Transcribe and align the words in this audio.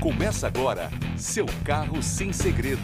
Começa 0.00 0.46
agora, 0.46 0.88
seu 1.16 1.44
carro 1.64 2.02
sem 2.02 2.32
segredo. 2.32 2.80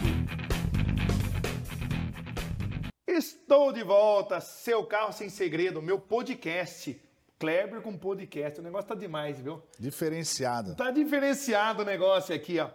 Estou 3.07 3.71
de 3.71 3.83
volta, 3.83 4.39
seu 4.39 4.85
carro 4.85 5.11
sem 5.11 5.29
segredo, 5.29 5.81
meu 5.81 5.99
podcast. 5.99 7.01
Kleber 7.39 7.81
com 7.81 7.97
podcast, 7.97 8.59
o 8.59 8.63
negócio 8.63 8.89
tá 8.89 8.95
demais, 8.95 9.39
viu? 9.39 9.61
Diferenciado. 9.79 10.75
Tá 10.75 10.91
diferenciado 10.91 11.81
o 11.83 11.85
negócio 11.85 12.35
aqui, 12.35 12.59
ó. 12.59 12.69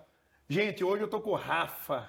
Gente, 0.48 0.82
hoje 0.84 1.02
eu 1.04 1.08
tô 1.08 1.20
com 1.20 1.30
o 1.30 1.36
Rafa. 1.36 2.08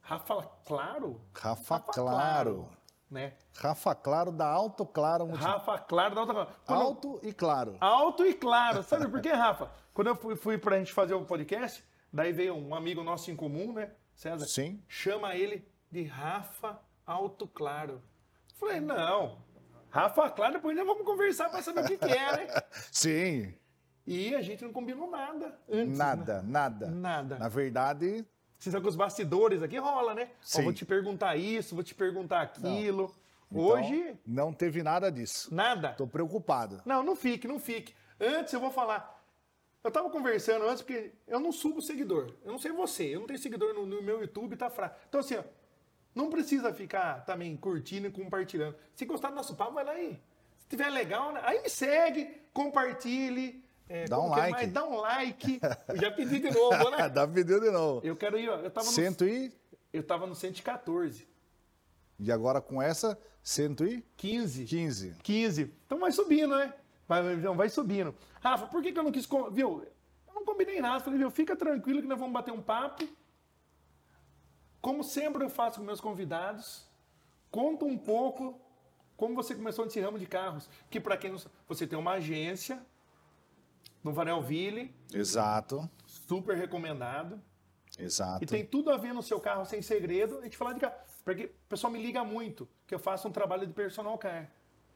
Rafa 0.00 0.42
Claro? 0.64 1.20
Rafa, 1.36 1.80
Claro. 1.80 2.68
Né? 3.10 3.32
Rafa 3.56 3.94
Claro 3.94 4.30
da 4.30 4.46
Alto 4.46 4.84
Claro. 4.84 5.26
Rafa 5.32 5.78
Claro 5.78 6.14
da 6.14 6.20
Alto 6.20 6.32
Claro. 6.34 6.50
Quando 6.66 6.80
eu- 6.80 6.86
Alto 6.86 7.20
e 7.22 7.32
Claro. 7.32 7.76
Alto 7.80 8.26
e 8.26 8.34
claro. 8.34 8.82
Sabe 8.82 9.08
por 9.08 9.20
quê, 9.20 9.30
Rafa? 9.30 9.70
Quando 9.94 10.08
eu 10.08 10.16
fui, 10.16 10.36
fui 10.36 10.58
pra 10.58 10.78
gente 10.78 10.92
fazer 10.92 11.14
o 11.14 11.24
podcast, 11.24 11.82
daí 12.12 12.32
veio 12.32 12.54
um 12.54 12.74
amigo 12.74 13.02
nosso 13.02 13.30
em 13.30 13.36
comum, 13.36 13.72
né? 13.72 13.90
César? 14.14 14.46
Sim. 14.46 14.82
Chama 14.86 15.34
ele 15.34 15.66
de 15.90 16.02
Rafa 16.04 16.78
Alto 17.06 17.46
Claro. 17.48 18.02
Falei, 18.56 18.80
não. 18.80 19.38
Rafa 19.90 20.28
Claro, 20.30 20.54
depois 20.54 20.76
nós 20.76 20.86
vamos 20.86 21.04
conversar 21.04 21.48
pra 21.48 21.62
saber 21.62 21.80
o 21.80 21.86
que, 21.86 21.96
que 21.96 22.04
é, 22.12 22.36
né? 22.36 22.46
Sim. 22.92 23.54
E 24.06 24.34
a 24.34 24.42
gente 24.42 24.64
não 24.64 24.72
combinou 24.72 25.10
nada 25.10 25.58
antes. 25.70 25.96
Nada, 25.98 26.42
né? 26.42 26.48
nada. 26.50 26.86
Nada. 26.90 27.38
Na 27.38 27.48
verdade, 27.48 28.24
Você 28.58 28.70
sabe 28.70 28.82
que 28.82 28.88
os 28.88 28.96
bastidores 28.96 29.62
aqui 29.62 29.78
rola, 29.78 30.14
né? 30.14 30.30
Ó, 30.56 30.62
vou 30.62 30.72
te 30.72 30.84
perguntar 30.84 31.36
isso, 31.36 31.74
vou 31.74 31.84
te 31.84 31.94
perguntar 31.94 32.40
aquilo. 32.42 33.14
então, 33.50 33.64
Hoje, 33.64 34.16
não 34.26 34.52
teve 34.52 34.82
nada 34.82 35.10
disso. 35.12 35.54
nada. 35.54 35.90
Tô 35.92 36.06
preocupado. 36.06 36.82
Não, 36.84 37.02
não 37.02 37.14
fique, 37.14 37.46
não 37.46 37.60
fique. 37.60 37.94
Antes 38.20 38.52
eu 38.52 38.60
vou 38.60 38.70
falar. 38.70 39.16
Eu 39.84 39.92
tava 39.92 40.10
conversando 40.10 40.66
antes 40.66 40.82
porque 40.82 41.12
eu 41.26 41.38
não 41.38 41.52
subo 41.52 41.80
seguidor. 41.80 42.34
Eu 42.44 42.50
não 42.50 42.58
sei 42.58 42.72
você, 42.72 43.04
eu 43.14 43.20
não 43.20 43.26
tenho 43.28 43.38
seguidor 43.38 43.72
no, 43.72 43.86
no 43.86 44.02
meu 44.02 44.20
YouTube, 44.20 44.56
tá 44.56 44.68
fraco. 44.68 44.98
Então 45.08 45.20
assim, 45.20 45.36
ó, 45.36 45.44
não 46.14 46.28
precisa 46.28 46.74
ficar 46.74 47.24
também 47.24 47.56
curtindo 47.56 48.08
e 48.08 48.10
compartilhando. 48.10 48.76
Se 48.96 49.04
gostar 49.04 49.30
do 49.30 49.36
nosso 49.36 49.54
papo, 49.54 49.74
vai 49.74 49.84
lá 49.84 49.92
aí. 49.92 50.20
Se 50.58 50.68
tiver 50.68 50.90
legal, 50.90 51.32
né? 51.32 51.40
aí 51.44 51.62
me 51.62 51.70
segue, 51.70 52.28
compartilhe. 52.52 53.64
É, 53.88 54.04
Dá 54.04 54.16
como 54.16 54.28
um 54.28 54.36
é 54.36 54.50
like. 54.50 54.66
Dá 54.66 54.84
um 54.84 54.96
like. 55.00 55.60
Já 55.94 56.10
pedi 56.10 56.40
de 56.40 56.50
novo, 56.50 56.90
né? 56.90 57.08
Dá 57.08 57.26
pedido 57.26 57.60
de 57.60 57.70
novo. 57.70 58.06
Eu 58.06 58.16
quero 58.16 58.38
ir. 58.38 58.46
Eu 58.46 58.70
tava 58.70 58.86
no, 58.86 58.92
Cento 58.92 59.24
e... 59.24 59.52
eu 59.92 60.02
tava 60.02 60.26
no 60.26 60.34
114. 60.34 61.26
E 62.18 62.32
agora 62.32 62.60
com 62.60 62.82
essa, 62.82 63.18
115. 63.42 64.64
15. 64.64 65.16
15. 65.22 65.74
Então 65.86 65.98
vai 65.98 66.12
subindo, 66.12 66.56
né? 66.56 66.74
Vai, 67.06 67.36
vai 67.36 67.68
subindo. 67.70 68.14
Rafa, 68.40 68.66
por 68.66 68.82
que, 68.82 68.92
que 68.92 68.98
eu 68.98 69.02
não 69.02 69.12
quis. 69.12 69.26
Viu? 69.52 69.86
Eu 70.26 70.34
não 70.34 70.44
combinei 70.44 70.80
nada. 70.80 71.00
Falei, 71.02 71.18
viu, 71.18 71.30
fica 71.30 71.56
tranquilo 71.56 72.02
que 72.02 72.08
nós 72.08 72.18
vamos 72.18 72.34
bater 72.34 72.52
um 72.52 72.60
papo. 72.60 73.08
Como 74.80 75.02
sempre 75.02 75.42
eu 75.44 75.48
faço 75.48 75.78
com 75.78 75.84
meus 75.86 76.00
convidados, 76.00 76.86
conta 77.50 77.84
um 77.84 77.96
pouco 77.96 78.60
como 79.16 79.34
você 79.34 79.54
começou 79.54 79.84
nesse 79.84 79.98
ramo 80.00 80.18
de 80.18 80.26
carros. 80.26 80.68
Que 80.90 81.00
para 81.00 81.16
quem 81.16 81.30
não 81.30 81.38
sabe, 81.38 81.54
você 81.66 81.86
tem 81.86 81.98
uma 81.98 82.12
agência 82.12 82.80
no 84.02 84.12
Vanelville, 84.12 84.94
Exato. 85.12 85.88
super 86.06 86.56
recomendado. 86.56 87.40
Exato. 87.98 88.42
E 88.42 88.46
tem 88.46 88.64
tudo 88.64 88.90
a 88.90 88.96
ver 88.96 89.12
no 89.12 89.22
seu 89.22 89.40
carro 89.40 89.64
sem 89.64 89.82
segredo. 89.82 90.38
A 90.38 90.42
gente 90.42 90.56
falar 90.56 90.72
de 90.72 90.80
carro. 90.80 90.94
Porque 91.24 91.46
o 91.46 91.68
pessoal 91.68 91.92
me 91.92 92.00
liga 92.00 92.22
muito 92.24 92.68
que 92.86 92.94
eu 92.94 92.98
faço 92.98 93.28
um 93.28 93.32
trabalho 93.32 93.66
de 93.66 93.72
personal 93.72 94.16
car. 94.16 94.50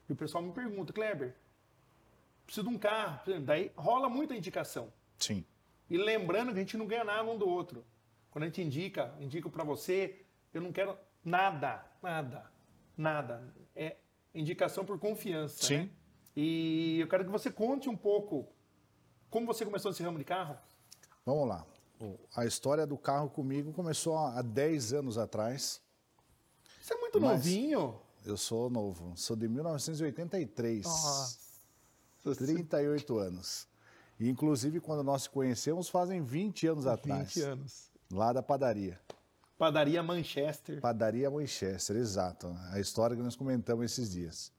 E 0.08 0.12
o 0.12 0.16
pessoal 0.16 0.42
me 0.42 0.52
pergunta, 0.52 0.92
Kleber, 0.92 1.34
preciso 2.46 2.68
de 2.68 2.74
um 2.74 2.78
carro. 2.78 3.20
Daí 3.40 3.72
rola 3.76 4.08
muita 4.08 4.34
indicação. 4.34 4.92
Sim. 5.18 5.44
E 5.90 5.96
lembrando 5.96 6.52
que 6.52 6.58
a 6.58 6.60
gente 6.60 6.76
não 6.76 6.86
ganha 6.86 7.04
nada 7.04 7.28
um 7.28 7.36
do 7.36 7.48
outro. 7.48 7.84
Quando 8.30 8.44
a 8.44 8.46
gente 8.46 8.62
indica, 8.62 9.14
indico 9.20 9.50
para 9.50 9.64
você, 9.64 10.24
eu 10.54 10.60
não 10.62 10.72
quero 10.72 10.96
nada, 11.24 11.84
nada, 12.02 12.50
nada. 12.96 13.54
É 13.76 13.96
indicação 14.34 14.84
por 14.84 14.98
confiança. 14.98 15.62
Sim. 15.64 15.78
né? 15.78 15.90
E 16.34 16.98
eu 17.00 17.08
quero 17.08 17.24
que 17.24 17.30
você 17.30 17.50
conte 17.50 17.90
um 17.90 17.96
pouco 17.96 18.48
como 19.32 19.46
você 19.46 19.64
começou 19.64 19.90
nesse 19.90 20.02
ramo 20.02 20.18
de 20.18 20.24
carro. 20.24 20.56
Vamos 21.24 21.48
lá. 21.48 21.66
A 22.36 22.44
história 22.44 22.86
do 22.86 22.98
carro 22.98 23.30
comigo 23.30 23.72
começou 23.72 24.18
há 24.18 24.42
10 24.42 24.92
anos 24.92 25.16
atrás. 25.16 25.80
Você 26.80 26.94
é 26.94 26.98
muito 26.98 27.18
novinho. 27.18 27.98
Eu 28.24 28.36
sou 28.36 28.68
novo, 28.68 29.14
sou 29.16 29.34
de 29.34 29.48
1983. 29.48 30.84
Nossa. 30.84 31.38
38 32.36 33.18
anos. 33.18 33.66
E, 34.20 34.28
inclusive, 34.28 34.80
quando 34.80 35.02
nós 35.02 35.22
se 35.22 35.30
conhecemos, 35.30 35.88
fazem 35.88 36.22
20 36.22 36.66
anos 36.66 36.86
atrás. 36.86 37.34
20 37.34 37.44
anos. 37.44 37.90
Lá 38.12 38.32
da 38.32 38.42
padaria. 38.42 39.00
Padaria 39.56 40.02
Manchester. 40.02 40.80
Padaria 40.80 41.30
Manchester, 41.30 41.96
exato. 41.96 42.54
A 42.70 42.78
história 42.78 43.16
que 43.16 43.22
nós 43.22 43.34
comentamos 43.34 43.84
esses 43.84 44.10
dias. 44.10 44.52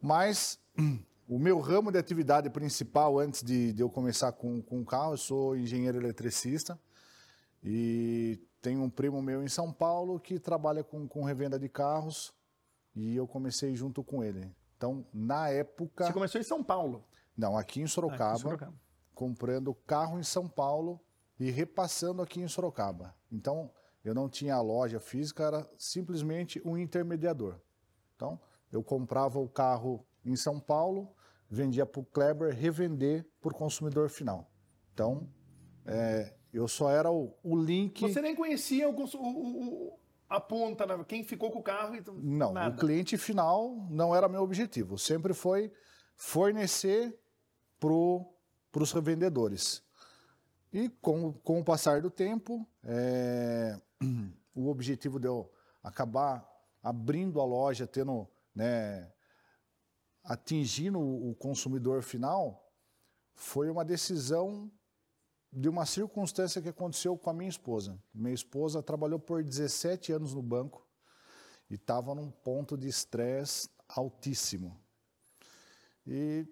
Mas 0.00 0.58
o 1.34 1.38
meu 1.38 1.60
ramo 1.60 1.90
de 1.90 1.96
atividade 1.96 2.50
principal, 2.50 3.18
antes 3.18 3.42
de, 3.42 3.72
de 3.72 3.82
eu 3.82 3.88
começar 3.88 4.32
com, 4.32 4.60
com 4.60 4.82
o 4.82 4.84
carro, 4.84 5.14
eu 5.14 5.16
sou 5.16 5.56
engenheiro 5.56 5.96
eletricista 5.96 6.78
e 7.64 8.38
tenho 8.60 8.82
um 8.82 8.90
primo 8.90 9.22
meu 9.22 9.42
em 9.42 9.48
São 9.48 9.72
Paulo 9.72 10.20
que 10.20 10.38
trabalha 10.38 10.84
com, 10.84 11.08
com 11.08 11.24
revenda 11.24 11.58
de 11.58 11.70
carros 11.70 12.34
e 12.94 13.16
eu 13.16 13.26
comecei 13.26 13.74
junto 13.74 14.04
com 14.04 14.22
ele. 14.22 14.54
Então, 14.76 15.06
na 15.10 15.48
época. 15.48 16.04
Você 16.04 16.12
começou 16.12 16.38
em 16.38 16.44
São 16.44 16.62
Paulo. 16.62 17.02
Não, 17.34 17.56
aqui 17.56 17.80
em 17.80 17.86
Sorocaba, 17.86 18.24
Ah, 18.24 18.28
aqui 18.32 18.36
em 18.36 18.42
Sorocaba. 18.42 18.74
comprando 19.14 19.74
carro 19.86 20.18
em 20.18 20.22
São 20.22 20.46
Paulo 20.46 21.00
e 21.40 21.50
repassando 21.50 22.20
aqui 22.20 22.42
em 22.42 22.48
Sorocaba. 22.48 23.14
Então, 23.30 23.70
eu 24.04 24.14
não 24.14 24.28
tinha 24.28 24.56
a 24.56 24.60
loja 24.60 25.00
física, 25.00 25.44
era 25.44 25.70
simplesmente 25.78 26.60
um 26.62 26.76
intermediador. 26.76 27.58
Então, 28.16 28.38
eu 28.70 28.82
comprava 28.82 29.38
o 29.38 29.48
carro 29.48 30.06
em 30.22 30.36
São 30.36 30.60
Paulo, 30.60 31.14
vendia 31.54 31.84
para 31.84 32.00
o 32.00 32.04
Kleber 32.04 32.54
revender 32.54 33.26
para 33.40 33.52
o 33.52 33.54
consumidor 33.54 34.08
final. 34.08 34.50
Então, 34.94 35.28
é, 35.84 36.34
eu 36.52 36.66
só 36.66 36.90
era 36.90 37.10
o, 37.12 37.36
o 37.42 37.54
link. 37.54 38.00
Você 38.00 38.22
nem 38.22 38.34
conhecia 38.34 38.88
o, 38.88 38.94
o- 38.94 39.88
o- 39.88 39.98
a 40.30 40.40
ponta, 40.40 40.86
né? 40.86 41.04
quem 41.06 41.22
ficou 41.22 41.50
com 41.50 41.58
o 41.58 41.62
carro. 41.62 41.94
Então, 41.94 42.14
Não, 42.14 42.54
nada. 42.54 42.74
o 42.74 42.78
cliente 42.78 43.18
final 43.18 43.86
não 43.90 44.14
era 44.16 44.30
meu 44.30 44.40
objetivo. 44.42 44.96
Sempre 44.98 45.34
foi 45.34 45.70
fornecer 46.16 47.18
para 47.78 47.92
os 48.82 48.92
revendedores. 48.92 49.82
E 50.72 50.88
com, 50.88 51.34
com 51.34 51.60
o 51.60 51.64
passar 51.64 52.00
do 52.00 52.10
tempo, 52.10 52.66
é, 52.82 53.78
o 54.54 54.68
objetivo 54.70 55.20
de 55.20 55.26
eu 55.28 55.52
acabar 55.82 56.48
abrindo 56.82 57.38
a 57.38 57.44
loja, 57.44 57.86
tendo, 57.86 58.26
né, 58.54 59.12
atingindo 60.22 61.00
o 61.00 61.34
consumidor 61.34 62.02
final, 62.02 62.70
foi 63.34 63.68
uma 63.68 63.84
decisão 63.84 64.70
de 65.52 65.68
uma 65.68 65.84
circunstância 65.84 66.62
que 66.62 66.68
aconteceu 66.68 67.16
com 67.16 67.28
a 67.28 67.34
minha 67.34 67.50
esposa. 67.50 67.98
Minha 68.14 68.34
esposa 68.34 68.82
trabalhou 68.82 69.18
por 69.18 69.42
17 69.42 70.12
anos 70.12 70.32
no 70.32 70.42
banco 70.42 70.86
e 71.68 71.74
estava 71.74 72.14
num 72.14 72.30
ponto 72.30 72.76
de 72.76 72.88
estresse 72.88 73.68
altíssimo. 73.88 74.80
E 76.06 76.46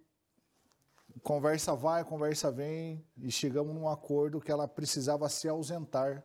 conversa 1.23 1.75
vai, 1.75 2.05
conversa 2.05 2.51
vem, 2.51 3.05
e 3.17 3.31
chegamos 3.31 3.75
num 3.75 3.89
acordo 3.89 4.41
que 4.41 4.53
ela 4.53 4.69
precisava 4.69 5.29
se 5.29 5.49
ausentar 5.49 6.23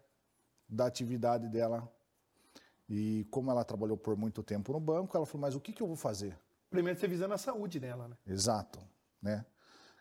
da 0.67 0.85
atividade 0.85 1.47
dela. 1.47 1.89
E 2.89 3.25
como 3.31 3.49
ela 3.49 3.63
trabalhou 3.63 3.97
por 3.97 4.15
muito 4.15 4.43
tempo 4.43 4.73
no 4.73 4.79
banco, 4.79 5.15
ela 5.15 5.25
falou: 5.25 5.41
Mas 5.41 5.55
o 5.55 5.61
que, 5.61 5.73
que 5.73 5.81
eu 5.81 5.87
vou 5.87 5.95
fazer? 5.95 6.37
Primeiro 6.69 6.99
você 6.99 7.07
visando 7.07 7.33
a 7.33 7.37
saúde 7.37 7.79
dela, 7.79 8.07
né? 8.07 8.17
Exato, 8.27 8.79
né? 9.21 9.45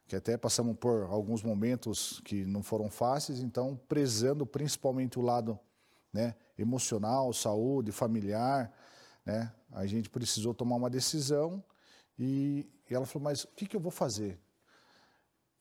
Que 0.06 0.16
até 0.16 0.36
passamos 0.36 0.76
por 0.76 1.04
alguns 1.04 1.42
momentos 1.42 2.20
que 2.24 2.44
não 2.44 2.62
foram 2.62 2.90
fáceis, 2.90 3.40
então 3.40 3.76
prezando 3.88 4.44
principalmente 4.44 5.18
o 5.18 5.22
lado, 5.22 5.58
né, 6.12 6.34
emocional, 6.58 7.32
saúde, 7.32 7.90
familiar, 7.90 8.72
né? 9.24 9.52
A 9.72 9.86
gente 9.86 10.10
precisou 10.10 10.52
tomar 10.52 10.76
uma 10.76 10.90
decisão 10.90 11.64
e, 12.18 12.68
ela 12.90 13.06
falou: 13.06 13.24
"Mas 13.24 13.44
o 13.44 13.48
que 13.48 13.66
que 13.66 13.76
eu 13.76 13.80
vou 13.80 13.90
fazer?" 13.90 14.38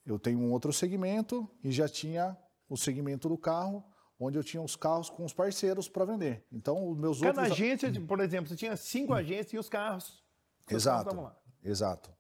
Eu 0.06 0.20
tenho 0.20 0.40
um 0.40 0.52
outro 0.52 0.74
segmento 0.74 1.50
e 1.64 1.72
já 1.72 1.88
tinha 1.88 2.38
o 2.68 2.76
segmento 2.76 3.30
do 3.30 3.38
carro, 3.38 3.84
onde 4.20 4.38
eu 4.38 4.44
tinha 4.44 4.62
os 4.62 4.76
carros 4.76 5.10
com 5.10 5.24
os 5.24 5.34
parceiros 5.34 5.88
para 5.88 6.06
vender. 6.06 6.46
Então, 6.52 6.90
os 6.90 6.98
meus 6.98 7.20
Cada 7.20 7.42
outros 7.42 7.52
agência, 7.52 7.92
por 8.02 8.20
exemplo, 8.20 8.50
você 8.50 8.56
tinha 8.56 8.76
cinco 8.76 9.14
agências 9.14 9.54
e 9.54 9.58
os 9.58 9.70
carros. 9.70 10.23
Carros 10.66 10.84
Exato. 10.84 11.32
Exato. 11.64 12.14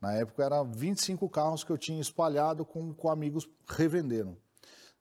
Na 0.00 0.12
época 0.14 0.44
era 0.44 0.62
25 0.64 1.28
carros 1.28 1.62
que 1.62 1.70
eu 1.70 1.78
tinha 1.78 2.00
espalhado 2.00 2.64
com, 2.64 2.92
com 2.92 3.08
amigos 3.08 3.48
revendendo. 3.68 4.36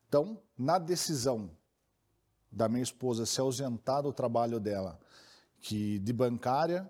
Então, 0.08 0.42
na 0.58 0.78
decisão 0.78 1.50
da 2.52 2.68
minha 2.68 2.84
esposa 2.84 3.26
se 3.26 3.40
ausentar 3.40 4.04
do 4.04 4.14
trabalho 4.14 4.60
dela, 4.60 5.00
que 5.60 5.98
de 6.00 6.12
bancária, 6.12 6.88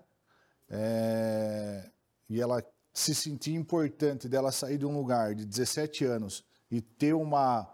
é, 0.68 1.90
e 2.28 2.40
ela 2.40 2.62
se 2.92 3.14
sentir 3.14 3.54
importante 3.54 4.28
dela 4.28 4.52
sair 4.52 4.78
de 4.78 4.84
um 4.84 4.94
lugar 4.94 5.34
de 5.34 5.46
17 5.46 6.04
anos 6.04 6.44
e 6.70 6.80
ter 6.80 7.14
uma, 7.14 7.66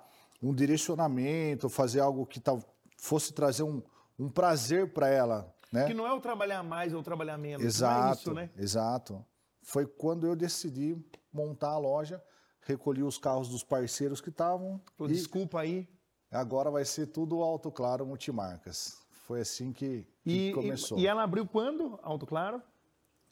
um 0.43 0.55
direcionamento, 0.55 1.69
fazer 1.69 2.01
algo 2.01 2.27
que 2.27 2.39
tal, 2.39 2.63
fosse 2.97 3.33
trazer 3.33 3.63
um, 3.63 3.83
um 4.19 4.29
prazer 4.29 4.93
para 4.93 5.09
ela, 5.09 5.53
né? 5.73 5.87
Que 5.87 5.95
não 5.95 6.07
é 6.07 6.13
o 6.13 6.21
trabalhar 6.21 6.63
mais 6.63 6.93
ou 6.95 7.03
trabalhar 7.03 7.37
menos. 7.39 7.65
Exato, 7.65 8.09
é 8.09 8.13
isso, 8.13 8.35
né? 8.35 8.51
exato. 8.57 9.25
Foi 9.63 9.87
quando 9.87 10.27
eu 10.27 10.35
decidi 10.35 10.97
montar 11.33 11.71
a 11.71 11.79
loja, 11.79 12.23
recolhi 12.63 13.03
os 13.03 13.19
carros 13.19 13.49
dos 13.49 13.63
parceiros 13.63 14.21
que 14.21 14.31
estavam. 14.31 14.81
Desculpa 15.07 15.61
aí. 15.61 15.89
Agora 16.31 16.71
vai 16.71 16.85
ser 16.85 17.07
tudo 17.07 17.43
Alto 17.43 17.71
Claro 17.71 18.07
Multimarcas. 18.07 18.99
Foi 19.27 19.41
assim 19.41 19.73
que, 19.73 20.07
que 20.25 20.49
E, 20.49 20.53
começou. 20.53 20.99
e, 20.99 21.03
e 21.03 21.07
ela 21.07 21.23
abriu 21.23 21.47
quando? 21.47 21.99
Alto 22.03 22.27
Claro? 22.27 22.63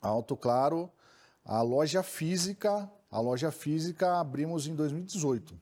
Alto 0.00 0.36
Claro, 0.36 0.90
a 1.44 1.62
loja 1.62 2.02
física, 2.02 2.90
a 3.10 3.20
loja 3.20 3.50
física 3.50 4.20
abrimos 4.20 4.66
em 4.66 4.74
2018. 4.74 5.58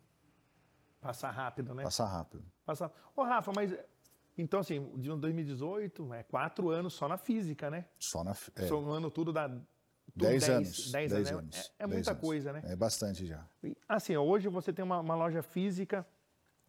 Passar 1.01 1.31
rápido, 1.31 1.75
né? 1.75 1.85
Passa 1.85 2.05
rápido. 2.05 2.45
Passar. 2.65 2.91
Ô, 3.15 3.23
Rafa, 3.23 3.53
mas. 3.55 3.73
Então, 4.37 4.61
assim, 4.61 4.91
de 4.97 5.09
2018, 5.09 6.13
é 6.15 6.23
quatro 6.25 6.71
anos 6.71 6.93
só 6.95 7.09
na 7.09 7.17
física, 7.17 7.71
né? 7.71 7.87
Só 7.99 8.25
na 8.25 8.33
é, 8.57 8.67
Somando 8.67 9.11
tudo 9.11 9.33
dá. 9.33 9.49
tudo 9.49 9.65
10 10.17 10.49
anos. 10.49 10.93
10 10.93 11.13
10 11.13 11.31
né? 11.31 11.37
anos. 11.39 11.57
É, 11.57 11.85
é 11.85 11.87
10 11.87 11.91
muita 11.91 12.11
anos. 12.11 12.21
coisa, 12.21 12.53
né? 12.53 12.63
É 12.65 12.77
bastante 12.77 13.27
já. 13.27 13.47
Assim, 13.89 14.17
hoje 14.17 14.49
você 14.49 14.73
tem 14.73 14.85
uma, 14.85 14.99
uma 15.01 15.15
loja 15.15 15.43
física 15.43 16.07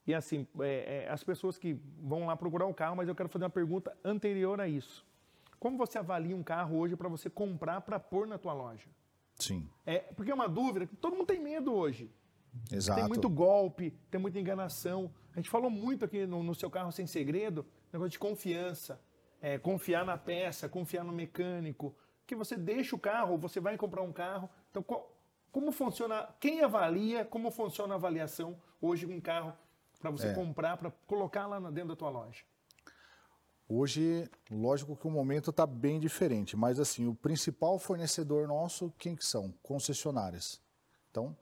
e 0.05 0.13
assim, 0.13 0.47
é, 0.59 1.05
é, 1.05 1.11
as 1.11 1.23
pessoas 1.23 1.57
que 1.57 1.73
vão 1.99 2.27
lá 2.27 2.37
procurar 2.37 2.67
um 2.67 2.73
carro, 2.73 2.95
mas 2.95 3.07
eu 3.07 3.15
quero 3.15 3.29
fazer 3.29 3.45
uma 3.45 3.49
pergunta 3.49 3.97
anterior 4.03 4.61
a 4.61 4.67
isso. 4.67 5.05
Como 5.59 5.77
você 5.77 5.97
avalia 5.97 6.35
um 6.35 6.43
carro 6.43 6.77
hoje 6.77 6.95
para 6.95 7.09
você 7.09 7.29
comprar 7.29 7.81
para 7.81 7.99
pôr 7.99 8.27
na 8.27 8.37
tua 8.37 8.53
loja? 8.53 8.87
Sim, 9.37 9.67
É, 9.85 9.99
porque 9.99 10.31
é 10.31 10.33
uma 10.33 10.47
dúvida 10.47 10.85
que 10.85 10.95
todo 10.95 11.15
mundo 11.15 11.27
tem 11.27 11.41
medo 11.41 11.73
hoje. 11.73 12.09
Exato. 12.71 12.99
Tem 12.99 13.07
muito 13.09 13.29
golpe, 13.29 13.91
tem 14.09 14.19
muita 14.19 14.39
enganação. 14.39 15.11
A 15.33 15.37
gente 15.37 15.49
falou 15.49 15.69
muito 15.69 16.05
aqui 16.05 16.25
no, 16.25 16.41
no 16.43 16.55
seu 16.55 16.69
carro 16.69 16.91
sem 16.91 17.05
segredo, 17.07 17.65
negócio 17.91 18.11
de 18.11 18.19
confiança. 18.19 18.99
É, 19.41 19.57
confiar 19.59 20.03
na 20.05 20.17
peça, 20.17 20.67
confiar 20.67 21.03
no 21.03 21.11
mecânico. 21.11 21.95
Que 22.25 22.35
você 22.35 22.55
deixa 22.55 22.95
o 22.95 22.99
carro, 22.99 23.37
você 23.37 23.59
vai 23.59 23.77
comprar 23.77 24.01
um 24.01 24.11
carro. 24.11 24.49
Então, 24.71 24.81
co- 24.81 25.07
como 25.51 25.71
funciona? 25.71 26.27
Quem 26.39 26.61
avalia? 26.61 27.23
Como 27.25 27.51
funciona 27.51 27.93
a 27.93 27.97
avaliação 27.97 28.57
hoje 28.81 29.05
com 29.05 29.13
um 29.13 29.21
carro 29.21 29.53
para 29.99 30.09
você 30.09 30.27
É. 30.27 30.33
comprar, 30.33 30.77
para 30.77 30.91
colocar 31.05 31.45
lá 31.47 31.59
dentro 31.69 31.89
da 31.89 31.95
tua 31.95 32.09
loja? 32.09 32.43
Hoje, 33.67 34.29
lógico 34.51 34.95
que 34.95 35.07
o 35.07 35.09
momento 35.11 35.49
está 35.49 35.65
bem 35.65 35.99
diferente, 35.99 36.55
mas 36.55 36.79
assim, 36.79 37.07
o 37.07 37.15
principal 37.15 37.79
fornecedor 37.79 38.47
nosso, 38.47 38.93
quem 38.97 39.15
que 39.15 39.25
são? 39.25 39.51
Concessionárias. 39.63 40.61
Então, 41.09 41.35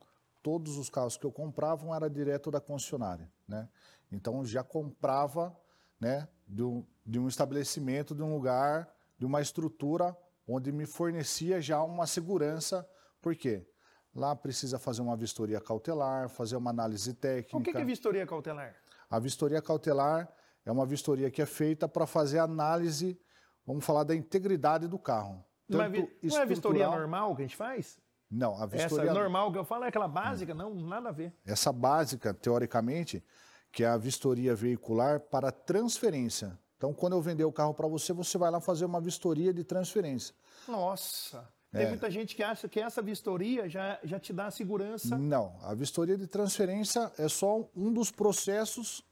todos 0.44 0.76
os 0.76 0.90
carros 0.90 1.16
que 1.16 1.24
eu 1.24 1.32
comprava 1.32 1.96
era 1.96 2.08
direto 2.08 2.50
da 2.50 2.60
concessionária, 2.60 3.32
né? 3.48 3.66
Então, 4.12 4.44
já 4.44 4.62
comprava, 4.62 5.56
né, 5.98 6.28
de 6.46 6.62
um, 6.62 6.86
de 7.04 7.18
um 7.18 7.26
estabelecimento, 7.26 8.14
de 8.14 8.22
um 8.22 8.34
lugar, 8.34 8.94
de 9.18 9.24
uma 9.24 9.40
estrutura 9.40 10.14
onde 10.46 10.70
me 10.70 10.84
fornecia 10.84 11.62
já 11.62 11.82
uma 11.82 12.06
segurança, 12.06 12.86
por 13.22 13.34
quê? 13.34 13.66
Lá 14.14 14.36
precisa 14.36 14.78
fazer 14.78 15.00
uma 15.00 15.16
vistoria 15.16 15.58
cautelar, 15.62 16.28
fazer 16.28 16.56
uma 16.56 16.70
análise 16.70 17.14
técnica. 17.14 17.56
O 17.56 17.62
que, 17.62 17.76
é 17.76 17.84
vistoria 17.84 18.26
cautelar? 18.26 18.76
A 19.08 19.18
vistoria 19.18 19.62
cautelar 19.62 20.30
é 20.62 20.70
uma 20.70 20.84
vistoria 20.84 21.30
que 21.30 21.40
é 21.40 21.46
feita 21.46 21.88
para 21.88 22.06
fazer 22.06 22.38
análise, 22.38 23.18
vamos 23.66 23.82
falar 23.82 24.04
da 24.04 24.14
integridade 24.14 24.86
do 24.86 24.98
carro. 24.98 25.42
Não 25.66 25.80
é, 25.80 25.88
não 25.88 26.38
é 26.38 26.46
vistoria 26.46 26.86
normal 26.86 27.34
que 27.34 27.40
a 27.40 27.46
gente 27.46 27.56
faz? 27.56 27.98
Não, 28.30 28.54
a 28.60 28.64
Essa 28.64 28.76
vistoria 28.88 29.12
normal 29.12 29.52
que 29.52 29.58
eu 29.58 29.64
falo 29.64 29.84
é 29.84 29.88
aquela 29.88 30.08
básica? 30.08 30.54
Não, 30.54 30.74
nada 30.74 31.10
a 31.10 31.12
ver. 31.12 31.32
essa 31.46 31.72
básica, 31.72 32.34
teoricamente, 32.34 33.22
que 33.70 33.84
é 33.84 33.88
a 33.88 33.96
vistoria 33.96 34.54
veicular 34.54 35.20
para 35.20 35.52
transferência. 35.52 36.58
Então, 36.76 36.92
quando 36.92 37.14
eu 37.14 37.22
vender 37.22 37.44
o 37.44 37.52
carro 37.52 37.74
para 37.74 37.88
você, 37.88 38.12
você 38.12 38.36
vai 38.36 38.50
lá 38.50 38.60
fazer 38.60 38.84
uma 38.84 39.00
vistoria 39.00 39.52
de 39.52 39.64
transferência. 39.64 40.34
Nossa. 40.68 41.48
É. 41.72 41.78
Tem 41.78 41.88
muita 41.88 42.10
gente 42.10 42.36
que 42.36 42.42
acha 42.42 42.68
que 42.68 42.78
essa 42.78 43.02
vistoria 43.02 43.68
já, 43.68 43.98
já 44.04 44.20
te 44.20 44.32
dá 44.32 44.50
segurança. 44.50 45.18
Não, 45.18 45.58
a 45.62 45.74
vistoria 45.74 46.16
de 46.16 46.26
transferência 46.26 47.10
é 47.18 47.28
só 47.28 47.68
um 47.74 47.92
dos 47.92 48.12
processos 48.12 49.02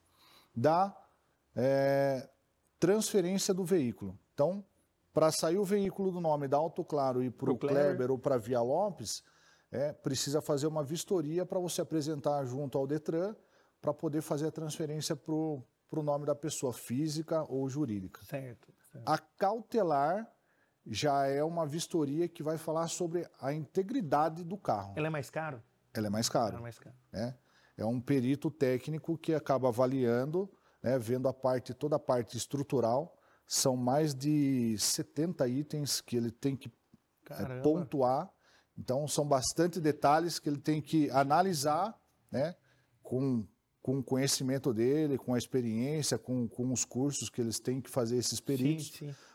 da 0.55 0.97
é, 1.56 2.29
transferência 2.79 3.53
do 3.53 3.65
veículo. 3.65 4.17
Então, 4.32 4.65
para 5.12 5.31
sair 5.31 5.59
o 5.59 5.64
veículo 5.64 6.11
do 6.11 6.20
nome 6.20 6.49
da 6.49 6.56
Auto 6.56 6.85
Claro 6.85 7.23
e 7.23 7.31
para 7.31 7.53
o 7.53 7.59
Kleber. 7.59 7.85
Kleber 7.85 8.11
ou 8.11 8.19
para 8.19 8.38
Via 8.38 8.61
Lopes, 8.61 9.23
é, 9.70 9.93
precisa 9.93 10.41
fazer 10.41 10.67
uma 10.67 10.82
vistoria 10.82 11.47
para 11.47 11.59
você 11.59 11.81
apresentar 11.81 12.44
junto 12.44 12.76
ao 12.79 12.87
Detran 12.87 13.35
para 13.81 13.93
poder 13.93 14.23
fazer 14.23 14.47
a 14.47 14.50
transferência 14.50 15.17
para 15.17 15.35
o 15.35 16.03
nome 16.03 16.26
da 16.26 16.35
pessoa 16.35 16.73
física 16.73 17.44
ou 17.49 17.69
jurídica. 17.69 18.23
Certo. 18.25 18.73
certo. 18.93 19.09
A 19.09 19.19
cautelar 19.19 20.31
já 20.87 21.26
é 21.26 21.43
uma 21.43 21.67
vistoria 21.67 22.29
que 22.29 22.43
vai 22.43 22.58
falar 22.58 22.88
sobre 22.88 23.26
a 23.41 23.53
integridade 23.53 24.44
do 24.44 24.58
carro. 24.58 24.94
Ela 24.97 25.06
é 25.06 25.11
mais 25.11 25.31
caro? 25.31 25.62
Ela 25.94 26.06
é 26.06 26.11
mais 26.11 26.29
cara 26.29 26.56
é 26.56 26.61
mais 26.61 26.79
caro. 26.79 26.97
né? 27.12 27.37
É 27.76 27.85
um 27.85 28.00
perito 28.00 28.50
técnico 28.50 29.17
que 29.17 29.35
acaba 29.35 29.69
avaliando, 29.69 30.50
né, 30.82 30.99
vendo 30.99 31.29
a 31.29 31.32
parte, 31.32 31.73
toda 31.73 31.97
a 31.97 31.99
parte 31.99 32.37
estrutural. 32.37 33.17
São 33.47 33.77
mais 33.77 34.15
de 34.15 34.77
70 34.79 35.47
itens 35.49 36.00
que 36.00 36.17
ele 36.17 36.31
tem 36.31 36.56
que 36.56 36.69
é, 36.69 37.35
Caramba. 37.35 37.62
pontuar. 37.62 38.31
Então, 38.79 39.06
são 39.06 39.27
bastante 39.27 39.81
detalhes 39.81 40.39
que 40.39 40.49
ele 40.49 40.59
tem 40.59 40.81
que 40.81 41.11
analisar, 41.11 41.94
né, 42.31 42.55
com, 43.03 43.47
com 43.83 43.99
o 43.99 44.03
conhecimento 44.03 44.73
dele, 44.73 45.19
com 45.19 45.35
a 45.35 45.39
experiência, 45.39 46.19
com, 46.19 46.49
com 46.49 46.73
os 46.73 46.85
cursos 46.85 47.29
que 47.29 47.41
eles 47.41 47.61
têm 47.61 47.81
que 47.81 47.91
fazer 47.91 48.17
esses 48.17 48.41
peritos 48.41 48.91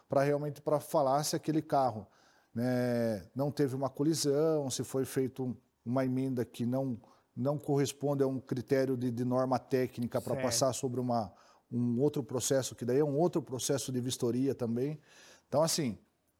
para 0.09 0.23
realmente 0.23 0.61
para 0.61 0.79
falar 0.79 1.23
se 1.23 1.35
aquele 1.35 1.61
carro 1.61 2.07
né, 2.53 3.29
não 3.35 3.51
teve 3.51 3.75
uma 3.75 3.89
colisão, 3.89 4.69
se 4.71 4.83
foi 4.83 5.05
feito 5.05 5.43
um- 5.43 5.55
uma 5.85 6.03
emenda 6.03 6.43
que 6.43 6.65
não 6.65 6.99
não 7.39 7.55
corresponde 7.55 8.23
a 8.23 8.27
um 8.27 8.39
critério 8.39 8.97
de, 8.97 9.11
de 9.11 9.23
norma 9.23 9.59
técnica 9.59 10.19
para 10.19 10.33
passar 10.41 10.73
sobre 10.73 10.99
uma, 10.99 11.31
um 11.71 11.99
outro 11.99 12.23
processo, 12.23 12.75
que 12.75 12.85
daí 12.85 12.99
é 12.99 13.03
um 13.03 13.17
outro 13.17 13.41
processo 13.41 13.91
de 13.91 13.99
vistoria 13.99 14.55
também. 14.55 14.99
Então, 15.47 15.61
assim, 15.61 15.97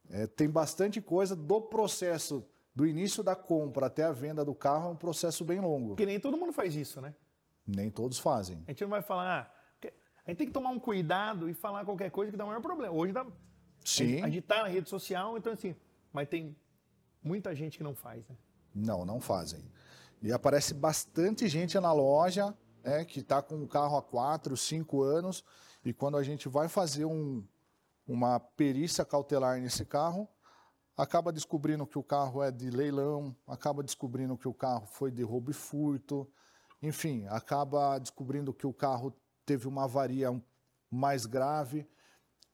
é, 0.09 0.27
tem 0.27 0.49
bastante 0.49 1.01
coisa 1.01 1.35
do 1.35 1.61
processo 1.61 2.43
do 2.73 2.85
início 2.85 3.23
da 3.23 3.35
compra 3.35 3.87
até 3.87 4.03
a 4.03 4.11
venda 4.11 4.45
do 4.45 4.53
carro, 4.53 4.89
é 4.89 4.91
um 4.91 4.95
processo 4.95 5.43
bem 5.43 5.59
longo. 5.59 5.89
Porque 5.89 6.05
nem 6.05 6.19
todo 6.19 6.37
mundo 6.37 6.53
faz 6.53 6.75
isso, 6.75 7.01
né? 7.01 7.15
Nem 7.65 7.89
todos 7.89 8.19
fazem. 8.19 8.63
A 8.67 8.71
gente 8.71 8.81
não 8.83 8.89
vai 8.89 9.01
falar. 9.01 9.51
ah, 9.83 9.87
A 10.25 10.29
gente 10.29 10.37
tem 10.37 10.47
que 10.47 10.53
tomar 10.53 10.69
um 10.69 10.79
cuidado 10.79 11.49
e 11.49 11.53
falar 11.55 11.83
qualquer 11.83 12.11
coisa 12.11 12.31
que 12.31 12.37
dá 12.37 12.43
o 12.43 12.47
maior 12.47 12.61
problema. 12.61 12.93
Hoje 12.93 13.11
dá. 13.11 13.25
Sim. 13.83 14.21
A 14.21 14.29
gente 14.29 14.43
tá 14.43 14.61
na 14.61 14.67
rede 14.69 14.87
social, 14.89 15.37
então 15.37 15.51
assim. 15.53 15.75
Mas 16.13 16.29
tem 16.29 16.55
muita 17.23 17.53
gente 17.55 17.77
que 17.77 17.83
não 17.83 17.95
faz, 17.95 18.27
né? 18.27 18.35
Não, 18.73 19.03
não 19.03 19.19
fazem. 19.19 19.65
E 20.21 20.31
aparece 20.31 20.73
bastante 20.73 21.47
gente 21.47 21.79
na 21.79 21.91
loja 21.91 22.55
né, 22.83 23.05
que 23.05 23.19
está 23.19 23.41
com 23.41 23.61
o 23.61 23.67
carro 23.67 23.97
há 23.97 24.01
4, 24.01 24.55
5 24.55 25.01
anos 25.03 25.43
e 25.83 25.93
quando 25.93 26.17
a 26.17 26.23
gente 26.23 26.47
vai 26.49 26.67
fazer 26.67 27.05
um- 27.05 27.43
uma 28.07 28.39
perícia 28.39 29.03
cautelar 29.05 29.59
nesse 29.59 29.83
carro, 29.85 30.27
acaba 30.95 31.31
descobrindo 31.31 31.85
que 31.85 31.97
o 31.99 32.03
carro 32.03 32.41
é 32.41 32.49
de 32.51 32.69
leilão, 32.69 33.35
acaba 33.45 33.83
descobrindo 33.83 34.37
que 34.37 34.47
o 34.47 34.53
carro 34.53 34.87
foi 34.87 35.11
de 35.11 35.21
roubo 35.23 35.51
e 35.51 35.53
furto, 35.53 36.27
enfim, 36.81 37.25
acaba 37.29 37.99
descobrindo 37.99 38.53
que 38.53 38.65
o 38.65 38.73
carro 38.73 39.13
teve 39.45 39.67
uma 39.67 39.83
avaria 39.83 40.31
um- 40.31 40.41
mais 40.89 41.25
grave 41.25 41.85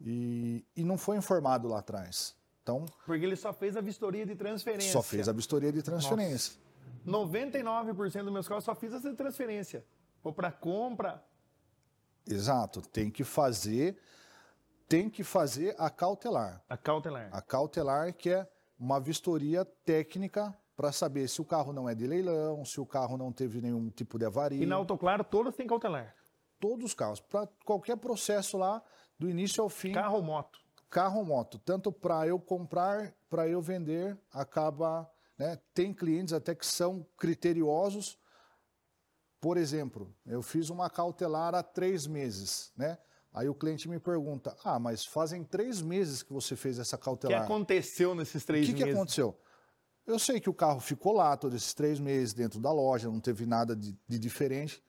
e, 0.01 0.65
e 0.75 0.83
não 0.83 0.97
foi 0.97 1.17
informado 1.17 1.67
lá 1.67 1.79
atrás. 1.79 2.35
Então, 2.63 2.85
Porque 3.05 3.23
ele 3.25 3.35
só 3.35 3.53
fez 3.53 3.75
a 3.77 3.81
vistoria 3.81 4.25
de 4.25 4.35
transferência. 4.35 4.91
só 4.91 5.01
fez 5.03 5.27
a 5.29 5.33
vistoria 5.33 5.71
de 5.71 5.83
transferência. 5.83 6.59
99% 7.05 8.23
dos 8.23 8.33
meus 8.33 8.47
carros 8.47 8.63
só 8.63 8.73
fiz 8.73 8.93
essa 8.93 9.13
transferência. 9.13 9.85
Ou 10.23 10.31
para 10.33 10.51
compra. 10.51 11.23
Exato, 12.25 12.81
tem 12.81 13.11
que 13.11 13.23
fazer, 13.23 13.97
tem 14.87 15.09
que 15.09 15.23
fazer 15.23 15.75
a 15.77 15.89
cautelar. 15.89 16.63
A 16.69 16.77
cautelar. 16.77 17.29
A 17.31 17.41
cautelar 17.41 18.13
que 18.13 18.29
é 18.29 18.47
uma 18.79 18.99
vistoria 18.99 19.65
técnica 19.65 20.57
para 20.75 20.91
saber 20.91 21.27
se 21.27 21.41
o 21.41 21.45
carro 21.45 21.73
não 21.73 21.87
é 21.87 21.93
de 21.93 22.07
leilão, 22.07 22.63
se 22.65 22.79
o 22.79 22.85
carro 22.85 23.17
não 23.17 23.31
teve 23.31 23.61
nenhum 23.61 23.89
tipo 23.89 24.17
de 24.17 24.25
avaria. 24.25 24.63
E 24.63 24.65
na 24.65 24.75
Autoclaro 24.75 25.23
todas 25.23 25.55
têm 25.55 25.67
cautelar. 25.67 26.15
Todos 26.59 26.85
os 26.85 26.93
carros, 26.93 27.19
para 27.19 27.47
qualquer 27.65 27.97
processo 27.97 28.57
lá, 28.57 28.81
do 29.19 29.29
início 29.29 29.61
ao 29.61 29.69
fim, 29.69 29.91
Carro 29.91 30.15
ou 30.17 30.23
moto. 30.23 30.59
carro 30.89 31.19
ou 31.19 31.25
moto, 31.25 31.59
tanto 31.59 31.91
para 31.91 32.25
eu 32.25 32.39
comprar, 32.39 33.13
para 33.29 33.47
eu 33.47 33.61
vender, 33.61 34.17
acaba, 34.31 35.09
né? 35.37 35.59
Tem 35.73 35.93
clientes 35.93 36.33
até 36.33 36.55
que 36.55 36.65
são 36.65 37.05
criteriosos. 37.17 38.17
Por 39.43 39.57
exemplo, 39.57 40.15
eu 40.25 40.41
fiz 40.41 40.69
uma 40.69 40.89
cautelar 40.89 41.53
há 41.53 41.61
três 41.61 42.07
meses, 42.07 42.71
né? 42.77 42.97
Aí 43.33 43.49
o 43.49 43.53
cliente 43.53 43.89
me 43.89 43.99
pergunta: 43.99 44.55
Ah, 44.63 44.79
mas 44.79 45.05
fazem 45.05 45.43
três 45.43 45.81
meses 45.81 46.23
que 46.23 46.31
você 46.31 46.55
fez 46.55 46.79
essa 46.79 46.95
O 46.95 46.99
que 46.99 47.03
cautelar. 47.03 47.43
aconteceu 47.43 48.15
nesses 48.15 48.41
O 48.41 48.47
três 48.47 48.65
que, 48.65 48.73
que 48.73 48.79
meses? 48.85 48.95
aconteceu? 48.95 49.37
Eu 50.07 50.17
sei 50.17 50.39
que 50.39 50.49
o 50.49 50.53
carro 50.53 50.79
ficou 50.79 51.11
lá 51.11 51.35
todos 51.35 51.57
esses 51.57 51.73
três 51.73 51.99
meses 51.99 52.33
dentro 52.33 52.57
da 52.61 52.71
loja, 52.71 53.09
não 53.09 53.19
teve 53.19 53.45
nada 53.45 53.75
de, 53.75 53.93
de 54.07 54.17
diferente. 54.17 54.81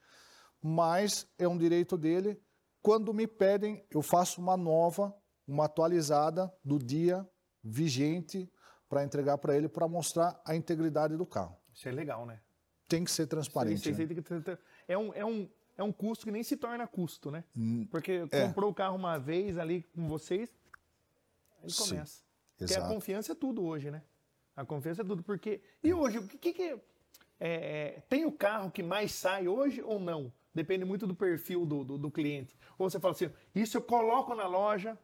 mas 0.63 1.27
é 1.37 1.49
um 1.49 1.59
direito 1.59 1.99
dele. 1.99 2.41
Quando 2.81 3.13
me 3.13 3.27
pedem, 3.27 3.85
eu 3.91 4.03
faço 4.03 4.41
uma 4.41 4.57
nova, 4.57 5.13
uma 5.49 5.65
atualizada 5.65 6.49
do 6.65 6.79
dia 6.79 7.29
vigente 7.61 8.49
para 8.89 9.03
entregar 9.03 9.37
para 9.39 9.57
ele 9.57 9.69
para 9.69 9.89
mostrar 9.89 10.41
a 10.45 10.55
integridade 10.55 11.17
do 11.17 11.27
carro. 11.27 11.57
Isso 11.73 11.89
é 11.89 11.93
legal, 11.93 12.25
né? 12.25 12.41
Tem 12.89 13.05
que 13.05 13.11
ser 13.11 13.27
transparente. 13.27 13.79
Isso 13.79 13.89
aí 13.89 13.95
né? 14.07 14.15
tem 14.15 14.23
que 14.23 14.41
ter- 14.41 14.59
é, 14.87 14.97
um, 14.99 15.13
é, 15.15 15.25
um, 15.25 15.49
é 15.77 15.83
um 15.83 15.93
custo 15.93 16.25
que 16.25 16.31
nem 16.31 16.43
se 16.43 16.57
torna 16.57 16.87
custo, 16.87 17.31
né? 17.31 17.45
Hum, 17.57 17.87
Porque 17.91 18.27
é. 18.31 18.47
comprou 18.47 18.71
o 18.71 18.75
carro 18.75 18.97
uma 18.97 19.19
vez 19.19 19.57
ali 19.59 19.83
com 19.95 20.07
vocês, 20.09 20.51
aí 21.63 21.71
Sim, 21.71 21.89
começa. 21.91 22.23
Porque 22.59 22.75
a 22.75 22.87
confiança 22.87 23.33
é 23.33 23.35
tudo 23.35 23.65
hoje, 23.65 23.91
né? 23.91 24.03
A 24.57 24.65
confiança 24.65 25.03
é 25.03 25.05
tudo. 25.05 25.23
Porque. 25.23 25.61
E 25.83 25.93
hoje, 25.93 26.19
o 26.19 26.27
que, 26.29 26.39
que, 26.39 26.53
que- 26.53 26.79
é, 27.41 28.03
tem 28.09 28.25
o 28.25 28.33
carro 28.33 28.71
que 28.71 28.83
mais 28.83 29.13
sai 29.13 29.49
hoje 29.49 29.83
ou 29.83 29.99
não? 29.99 30.33
Depende 30.55 30.85
muito 30.85 31.05
do 31.07 31.17
perfil 31.17 31.67
do, 31.67 31.83
do, 31.83 31.99
do 31.99 32.11
cliente. 32.11 32.57
Ou 32.79 32.89
você 32.89 33.01
fala 33.01 33.13
assim, 33.13 33.29
isso 33.55 33.77
eu 33.77 33.83
coloco 33.83 34.37
na 34.37 34.47
loja, 34.47 34.97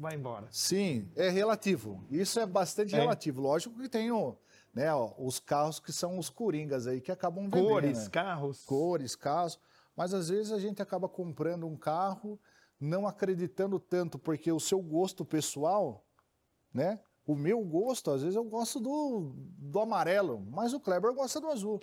vai 0.00 0.14
embora. 0.14 0.48
Sim, 0.50 1.10
é 1.14 1.28
relativo. 1.28 2.02
Isso 2.10 2.40
é 2.40 2.46
bastante 2.46 2.94
É. 2.94 2.98
relativo. 2.98 3.42
Lógico 3.42 3.78
que 3.78 3.86
tem 3.88 4.10
o, 4.10 4.34
né, 4.74 4.92
ó, 4.94 5.12
os 5.18 5.38
carros 5.38 5.78
que 5.78 5.92
são 5.92 6.18
os 6.18 6.30
coringas 6.30 6.86
aí 6.86 7.00
que 7.00 7.12
acabam 7.12 7.44
vendendo. 7.44 7.68
Cores, 7.68 8.04
né? 8.04 8.10
carros. 8.10 8.64
cores, 8.64 9.14
carros, 9.14 9.58
mas 9.96 10.14
às 10.14 10.28
vezes 10.28 10.52
a 10.52 10.58
gente 10.58 10.80
acaba 10.80 11.08
comprando 11.08 11.66
um 11.66 11.76
carro 11.76 12.40
não 12.80 13.06
acreditando 13.06 13.78
tanto, 13.78 14.18
porque 14.18 14.50
o 14.50 14.58
seu 14.58 14.80
gosto 14.80 15.24
pessoal, 15.24 16.04
né? 16.74 16.98
O 17.24 17.36
meu 17.36 17.62
gosto, 17.64 18.10
às 18.10 18.22
vezes 18.22 18.34
eu 18.34 18.42
gosto 18.42 18.80
do, 18.80 19.32
do 19.36 19.78
amarelo, 19.78 20.40
mas 20.50 20.74
o 20.74 20.80
Kleber 20.80 21.14
gosta 21.14 21.40
do 21.40 21.48
azul. 21.48 21.80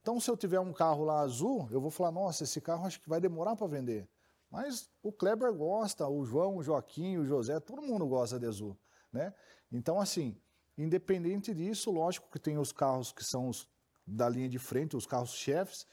Então, 0.00 0.18
se 0.18 0.28
eu 0.28 0.36
tiver 0.36 0.58
um 0.58 0.72
carro 0.72 1.04
lá 1.04 1.20
azul, 1.20 1.68
eu 1.70 1.80
vou 1.80 1.90
falar, 1.90 2.10
nossa, 2.10 2.42
esse 2.42 2.60
carro 2.60 2.86
acho 2.86 3.00
que 3.00 3.08
vai 3.08 3.20
demorar 3.20 3.54
para 3.54 3.68
vender. 3.68 4.08
Mas 4.50 4.90
o 5.00 5.12
Kleber 5.12 5.52
gosta, 5.52 6.08
o 6.08 6.24
João, 6.24 6.56
o 6.56 6.62
Joaquim, 6.62 7.18
o 7.18 7.24
José, 7.24 7.60
todo 7.60 7.82
mundo 7.82 8.06
gosta 8.08 8.38
de 8.38 8.46
azul, 8.46 8.76
né? 9.12 9.32
Então, 9.70 10.00
assim, 10.00 10.36
independente 10.82 11.54
disso, 11.54 11.90
lógico 11.90 12.30
que 12.30 12.38
tem 12.38 12.58
os 12.58 12.72
carros 12.72 13.12
que 13.12 13.24
são 13.24 13.48
os 13.48 13.68
da 14.06 14.28
linha 14.28 14.48
de 14.48 14.58
frente, 14.58 14.96
os 14.96 15.06
carros 15.06 15.32
chefes, 15.34 15.86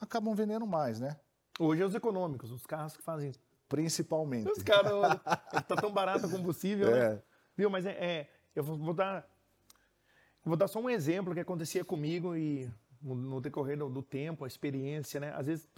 acabam 0.00 0.34
vendendo 0.34 0.66
mais, 0.66 0.98
né? 0.98 1.18
Hoje 1.58 1.82
é 1.82 1.84
os 1.84 1.94
econômicos, 1.94 2.50
os 2.50 2.64
carros 2.64 2.96
que 2.96 3.02
fazem. 3.02 3.32
Principalmente. 3.68 4.50
Os 4.50 4.62
caras, 4.62 4.92
tá 5.68 5.76
tão 5.76 5.92
barato 5.92 6.26
o 6.26 6.30
combustível, 6.30 6.90
né? 6.90 7.14
É. 7.14 7.22
Viu? 7.56 7.70
Mas 7.70 7.86
é, 7.86 7.90
é, 7.90 8.30
eu 8.54 8.64
vou, 8.64 8.94
dar, 8.94 9.28
vou 10.44 10.56
dar 10.56 10.66
só 10.66 10.80
um 10.80 10.90
exemplo 10.90 11.34
que 11.34 11.40
acontecia 11.40 11.84
comigo 11.84 12.34
e 12.34 12.68
no, 13.00 13.14
no 13.14 13.40
decorrer 13.40 13.78
do, 13.78 13.88
do 13.88 14.02
tempo, 14.02 14.44
a 14.44 14.48
experiência, 14.48 15.20
né? 15.20 15.32
Às 15.34 15.46
vezes, 15.46 15.68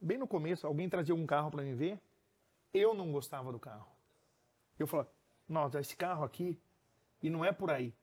bem 0.00 0.16
no 0.16 0.26
começo, 0.26 0.66
alguém 0.66 0.88
trazia 0.88 1.14
um 1.14 1.26
carro 1.26 1.50
para 1.50 1.62
mim 1.62 1.74
ver, 1.74 2.00
eu 2.72 2.94
não 2.94 3.12
gostava 3.12 3.52
do 3.52 3.58
carro. 3.58 3.90
Eu 4.78 4.86
falava, 4.86 5.10
nossa, 5.48 5.80
esse 5.80 5.96
carro 5.96 6.24
aqui, 6.24 6.58
e 7.22 7.30
não 7.30 7.44
é 7.44 7.52
por 7.52 7.70
aí. 7.70 7.94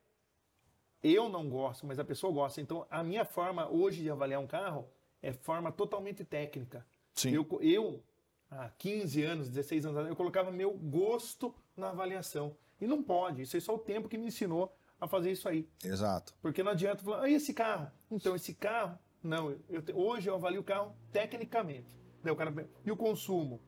Eu 1.02 1.28
não 1.28 1.50
gosto, 1.50 1.86
mas 1.86 2.00
a 2.00 2.06
pessoa 2.06 2.32
gosta. 2.32 2.62
Então, 2.62 2.88
a 2.90 3.04
minha 3.04 3.26
forma 3.26 3.70
hoje 3.70 4.02
de 4.02 4.10
avaliar 4.10 4.40
um 4.40 4.48
carro 4.48 4.88
é 5.22 5.34
forma 5.34 5.72
totalmente 5.72 6.24
técnica. 6.24 6.86
Sim. 7.14 7.32
Eu, 7.32 7.48
eu, 7.62 8.04
há 8.50 8.70
15 8.70 9.24
anos, 9.24 9.50
16 9.50 9.86
anos 9.86 10.08
eu 10.08 10.16
colocava 10.16 10.50
meu 10.50 10.72
gosto 10.72 11.54
na 11.76 11.90
avaliação. 11.90 12.56
E 12.80 12.88
não 12.88 13.04
pode. 13.04 13.42
Isso 13.42 13.58
é 13.58 13.60
só 13.60 13.76
o 13.76 13.80
tempo 13.80 14.08
que 14.08 14.18
me 14.18 14.28
ensinou 14.28 14.74
a 15.00 15.08
fazer 15.08 15.32
isso 15.32 15.48
aí. 15.50 15.68
Exato. 15.84 16.34
Porque 16.42 16.64
não 16.64 16.72
adianta 16.72 17.04
falar, 17.04 17.24
ah, 17.24 17.30
e 17.30 17.34
esse 17.34 17.54
carro? 17.54 17.92
Então, 18.10 18.36
esse 18.36 18.54
carro, 18.54 18.98
não, 19.22 19.52
eu 19.70 19.84
hoje 19.94 20.30
eu 20.30 20.36
avalio 20.36 20.62
o 20.62 20.64
carro 20.64 20.96
tecnicamente. 21.12 21.98
Daí 22.24 22.32
o 22.32 22.36
cara, 22.36 22.54
e 22.86 22.92
o 22.92 22.96
consumo? 22.96 23.62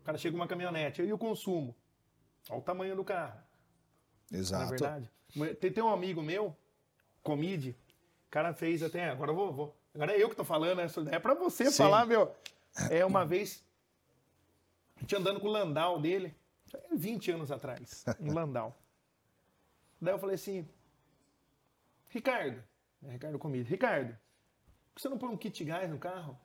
O 0.00 0.04
cara 0.04 0.16
chega 0.16 0.36
uma 0.36 0.46
caminhonete, 0.46 1.02
e 1.02 1.12
o 1.12 1.18
consumo? 1.18 1.74
Olha 2.48 2.60
o 2.60 2.62
tamanho 2.62 2.96
do 2.96 3.04
carro, 3.04 3.40
não 4.30 4.38
é 4.38 4.40
Exato. 4.40 4.70
verdade? 4.70 5.10
Tem, 5.60 5.72
tem 5.72 5.82
um 5.84 5.88
amigo 5.92 6.22
meu, 6.22 6.56
Comide, 7.22 7.76
o 8.26 8.30
cara 8.30 8.52
fez 8.54 8.82
até, 8.82 9.08
agora 9.10 9.30
eu 9.30 9.34
vou, 9.34 9.52
vou 9.52 9.76
agora 9.94 10.12
é 10.12 10.22
eu 10.22 10.28
que 10.30 10.36
tô 10.36 10.44
falando, 10.44 10.80
essa 10.80 11.00
é 11.10 11.18
pra 11.18 11.34
você 11.34 11.70
Sim. 11.70 11.76
falar, 11.78 12.06
meu. 12.06 12.34
É 12.90 13.04
uma 13.04 13.24
vez, 13.24 13.64
a 14.96 15.00
gente 15.00 15.16
andando 15.16 15.40
com 15.40 15.48
o 15.48 15.50
Landau 15.50 16.00
dele, 16.00 16.34
20 16.94 17.30
anos 17.32 17.50
atrás, 17.50 18.04
um 18.20 18.32
Landau. 18.32 18.76
Daí 20.00 20.14
eu 20.14 20.18
falei 20.18 20.36
assim, 20.36 20.66
Ricardo, 22.08 22.62
é 23.04 23.12
Ricardo 23.12 23.38
Comide, 23.38 23.68
Ricardo, 23.68 24.12
por 24.88 24.94
que 24.96 25.02
você 25.02 25.08
não 25.08 25.18
põe 25.18 25.28
um 25.30 25.36
kit 25.36 25.64
gás 25.64 25.88
no 25.90 25.98
carro? 25.98 26.38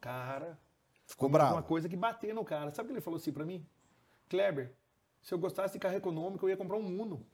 Cara, 0.00 0.58
Ficou 1.06 1.28
uma 1.28 1.38
bravo. 1.38 1.62
coisa 1.62 1.88
que 1.88 1.96
bateu 1.96 2.34
no 2.34 2.44
cara. 2.44 2.70
Sabe 2.70 2.86
o 2.86 2.88
que 2.88 2.92
ele 2.94 3.00
falou 3.00 3.16
assim 3.16 3.32
pra 3.32 3.44
mim? 3.44 3.64
Kleber, 4.28 4.72
se 5.22 5.32
eu 5.34 5.38
gostasse 5.38 5.74
de 5.74 5.78
carro 5.78 5.96
econômico, 5.96 6.44
eu 6.46 6.50
ia 6.50 6.56
comprar 6.56 6.76
um 6.76 7.02
Uno. 7.02 7.26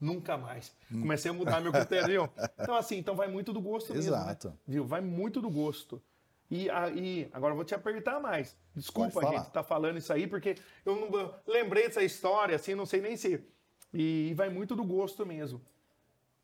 Nunca 0.00 0.38
mais. 0.38 0.74
Comecei 0.88 1.30
a 1.30 1.34
mudar 1.34 1.60
meu 1.60 1.72
critério. 1.72 2.30
Então, 2.58 2.74
assim, 2.74 2.96
então 2.96 3.14
vai 3.14 3.28
muito 3.28 3.52
do 3.52 3.60
gosto 3.60 3.92
mesmo. 3.92 4.10
né? 4.12 4.18
Exato. 4.18 4.58
Viu? 4.66 4.84
Vai 4.86 5.00
muito 5.02 5.42
do 5.42 5.50
gosto. 5.50 6.02
E 6.50 6.68
aí, 6.70 7.28
agora 7.32 7.52
eu 7.52 7.56
vou 7.56 7.64
te 7.64 7.74
apertar 7.74 8.18
mais. 8.18 8.56
Desculpa, 8.74 9.20
gente, 9.26 9.50
tá 9.50 9.62
falando 9.62 9.98
isso 9.98 10.12
aí, 10.12 10.26
porque 10.26 10.56
eu 10.84 10.96
não 10.96 11.34
lembrei 11.46 11.86
dessa 11.86 12.02
história, 12.02 12.56
assim, 12.56 12.74
não 12.74 12.86
sei 12.86 13.00
nem 13.00 13.16
se. 13.16 13.44
E 13.92 14.32
vai 14.34 14.48
muito 14.48 14.74
do 14.74 14.82
gosto 14.82 15.24
mesmo. 15.26 15.60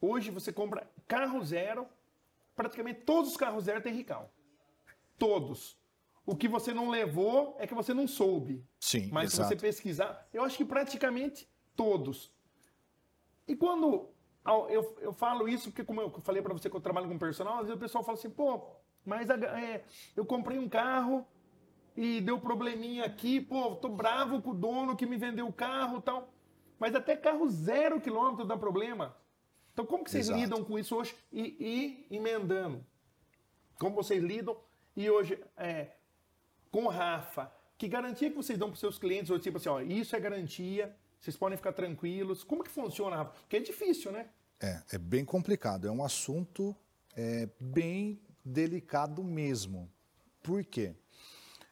Hoje 0.01 0.31
você 0.31 0.53
compra 0.53 0.87
carro 1.09 1.43
zero, 1.45 1.89
praticamente 2.55 3.01
todos 3.01 3.31
os 3.31 3.37
carros 3.37 3.65
zero 3.65 3.81
tem 3.81 3.95
Rical. 3.95 4.31
Todos. 5.19 5.77
O 6.27 6.35
que 6.35 6.49
você 6.49 6.75
não 6.75 6.91
levou 6.91 7.57
é 7.61 7.67
que 7.69 7.75
você 7.75 7.95
não 7.95 8.09
soube. 8.09 8.67
Sim, 8.81 9.09
Mas 9.13 9.31
se 9.31 9.37
exato. 9.37 9.49
você 9.49 9.57
pesquisar, 9.57 10.29
eu 10.35 10.43
acho 10.43 10.57
que 10.57 10.65
praticamente 10.65 11.49
todos. 11.77 12.35
E 13.47 13.55
quando 13.55 14.11
eu, 14.69 14.97
eu 15.01 15.13
falo 15.13 15.49
isso, 15.49 15.71
porque 15.71 15.85
como 15.85 16.01
eu 16.01 16.11
falei 16.21 16.43
para 16.43 16.53
você 16.53 16.69
que 16.69 16.77
eu 16.77 16.81
trabalho 16.81 17.09
com 17.09 17.17
personal, 17.17 17.55
às 17.55 17.67
vezes 17.67 17.77
o 17.77 17.81
pessoal 17.81 18.03
fala 18.03 18.19
assim, 18.19 18.29
pô, 18.29 18.61
mas 19.05 19.31
é, 19.31 19.85
eu 20.17 20.27
comprei 20.27 20.59
um 20.59 20.69
carro 20.69 21.25
e 21.97 22.21
deu 22.21 22.41
probleminha 22.41 23.05
aqui, 23.05 23.41
pô, 23.41 23.77
tô 23.77 23.89
bravo 23.89 24.43
com 24.43 24.51
o 24.51 24.55
dono 24.55 24.97
que 24.97 25.07
me 25.07 25.17
vendeu 25.17 25.47
o 25.47 25.53
carro 25.53 25.99
e 25.99 26.03
tal. 26.03 26.29
Mas 26.79 26.95
até 26.95 27.17
carro 27.17 27.49
zero 27.49 28.01
quilômetro 28.01 28.45
dá 28.45 28.57
problema. 28.57 29.17
Então 29.73 29.87
como 29.87 30.03
que 30.03 30.11
vocês 30.11 30.27
Exato. 30.27 30.41
lidam 30.41 30.65
com 30.65 30.77
isso 30.77 30.97
hoje? 30.97 31.15
E, 31.33 32.07
e 32.11 32.17
emendando. 32.17 32.85
Como 33.79 33.95
vocês 33.95 34.23
lidam? 34.23 34.57
E 34.97 35.11
hoje, 35.11 35.39
é, 35.57 35.96
com 36.71 36.85
o 36.85 36.89
Rafa, 36.89 37.51
que 37.79 37.89
garantia 37.89 38.31
que 38.31 38.37
vocês 38.37 38.59
dão 38.59 38.69
para 38.69 38.75
os 38.75 38.81
seus 38.81 38.99
clientes 38.99 39.31
hoje? 39.31 39.43
Tipo 39.43 39.59
assim, 39.59 39.69
ó, 39.69 39.81
isso 39.81 40.17
é 40.17 40.21
garantia, 40.21 40.95
vocês 41.21 41.37
podem 41.37 41.57
ficar 41.57 41.73
tranquilos. 41.73 42.45
Como 42.45 42.63
que 42.63 42.71
funciona, 42.71 43.17
Rafa? 43.17 43.33
Porque 43.41 43.57
é 43.57 43.61
difícil, 43.61 44.13
né? 44.13 44.29
É, 44.61 44.83
é 44.93 44.99
bem 44.99 45.25
complicado. 45.25 45.87
É 45.87 45.91
um 45.91 46.05
assunto 46.05 46.75
é, 47.15 47.49
bem 47.61 48.21
delicado 48.45 49.23
mesmo. 49.23 49.91
Por 50.43 50.65
quê? 50.65 50.95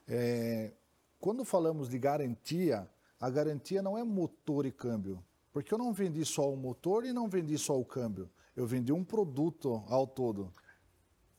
É, 0.06 0.72
quando 1.18 1.44
falamos 1.44 1.88
de 1.88 1.98
garantia, 1.98 2.88
a 3.20 3.30
garantia 3.30 3.80
não 3.80 3.96
é 3.96 4.04
motor 4.04 4.66
e 4.66 4.72
câmbio. 4.72 5.24
Porque 5.52 5.72
eu 5.72 5.78
não 5.78 5.92
vendi 5.92 6.24
só 6.24 6.52
o 6.52 6.56
motor 6.56 7.04
e 7.04 7.12
não 7.12 7.28
vendi 7.28 7.56
só 7.56 7.78
o 7.78 7.84
câmbio. 7.84 8.28
Eu 8.56 8.66
vendi 8.66 8.92
um 8.92 9.04
produto 9.04 9.84
ao 9.88 10.06
todo. 10.06 10.52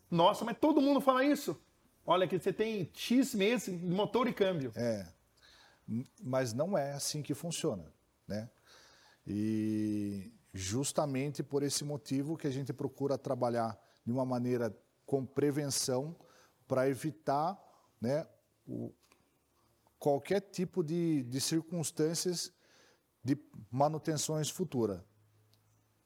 Nossa, 0.09 0.45
mas 0.45 0.57
todo 0.57 0.81
mundo 0.81 1.01
fala 1.01 1.23
isso. 1.23 1.59
Olha, 2.05 2.27
que 2.27 2.37
você 2.37 2.53
tem 2.53 2.89
X 2.93 3.33
meses 3.33 3.81
motor 3.81 4.27
e 4.27 4.33
câmbio. 4.33 4.71
É, 4.75 5.07
mas 6.21 6.53
não 6.53 6.77
é 6.77 6.93
assim 6.93 7.21
que 7.21 7.33
funciona, 7.33 7.91
né? 8.27 8.49
E 9.25 10.31
justamente 10.53 11.41
por 11.43 11.63
esse 11.63 11.83
motivo 11.83 12.37
que 12.37 12.47
a 12.47 12.51
gente 12.51 12.71
procura 12.71 13.17
trabalhar 13.17 13.77
de 14.05 14.11
uma 14.11 14.25
maneira 14.25 14.75
com 15.05 15.25
prevenção 15.25 16.15
para 16.67 16.87
evitar, 16.87 17.59
né, 17.99 18.27
o- 18.67 18.93
qualquer 19.99 20.41
tipo 20.41 20.83
de, 20.83 21.23
de 21.23 21.41
circunstâncias 21.41 22.53
de 23.23 23.37
manutenções 23.71 24.49
futuras. 24.49 25.01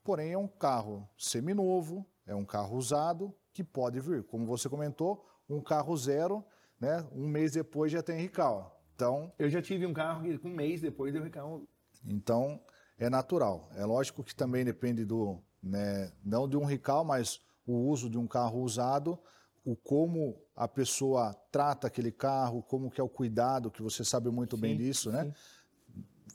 Porém, 0.03 0.32
é 0.32 0.38
um 0.38 0.48
carro 0.48 1.08
seminovo, 1.18 2.06
é 2.25 2.34
um 2.34 2.46
carro 2.46 2.77
usado 2.77 3.36
que 3.53 3.63
pode 3.63 4.00
vir. 4.00 4.24
Como 4.24 4.46
você 4.46 4.70
comentou, 4.70 5.27
um 5.50 5.62
carro 5.62 5.96
zero, 5.98 6.44
né? 6.79 7.06
Um 7.12 7.27
mês 7.27 7.53
depois 7.53 7.91
já 7.91 8.01
tem 8.03 8.18
Rical. 8.20 8.82
Então, 8.96 9.32
Eu 9.39 9.50
já 9.50 9.62
tive 9.62 9.86
um 9.86 9.94
carro 9.94 10.22
que 10.24 10.48
um 10.48 10.51
mês 10.53 10.82
depois 10.82 11.13
deu 11.13 11.24
recalmo. 11.24 11.68
então 12.06 12.60
é 12.98 13.10
natural. 13.10 13.70
É 13.75 13.86
lógico 13.86 14.24
que 14.24 14.36
também 14.36 14.65
depende 14.65 15.06
do, 15.06 15.41
né, 15.63 16.12
não 16.24 16.48
de 16.50 16.58
um 16.58 16.65
Rical, 16.65 17.03
mas 17.06 17.39
o 17.65 17.74
uso 17.89 18.10
de 18.10 18.18
um 18.18 18.27
carro 18.27 18.62
usado, 18.62 19.18
o 19.63 19.75
como 19.75 20.36
a 20.56 20.68
pessoa 20.68 21.34
trata 21.51 21.88
aquele 21.88 22.12
carro, 22.12 22.62
como 22.63 22.91
que 22.91 23.00
é 23.00 23.03
o 23.03 23.08
cuidado, 23.10 23.72
que 23.72 23.82
você 23.82 24.03
sabe 24.03 24.29
muito 24.29 24.58
bem 24.58 24.74
Sim, 24.77 24.84
disso, 24.84 25.12
né? 25.12 25.24
sim. 25.24 25.34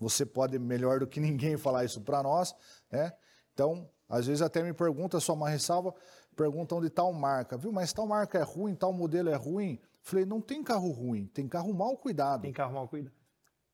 você 0.01 0.25
pode 0.25 0.59
melhor 0.59 1.01
do 1.01 1.07
que 1.07 1.21
ninguém 1.21 1.57
falar 1.59 1.85
isso 1.85 2.01
para 2.01 2.23
nós, 2.23 2.55
né? 2.91 3.13
Então, 3.53 3.89
às 4.09 4.27
vezes 4.27 4.41
até 4.43 4.63
me 4.63 4.73
pergunta 4.73 5.21
só 5.21 5.35
uma 5.35 5.49
ressalva, 5.49 5.95
perguntam 6.35 6.81
de 6.81 6.91
tal 6.91 7.13
marca, 7.13 7.57
viu? 7.57 7.73
Mas 7.73 7.93
tal 7.93 8.07
marca 8.07 8.39
é 8.39 8.43
ruim, 8.43 8.75
tal 8.75 8.93
modelo 8.93 9.29
é 9.31 9.35
ruim. 9.35 9.81
Falei, 10.03 10.25
não 10.27 10.41
tem 10.41 10.63
carro 10.63 10.91
ruim, 10.91 11.27
tem 11.29 11.49
carro 11.49 11.73
mal 11.73 11.97
cuidado. 11.97 12.43
Tem 12.43 12.53
carro 12.53 12.75
mal 12.75 12.87
cuidado. 12.89 13.15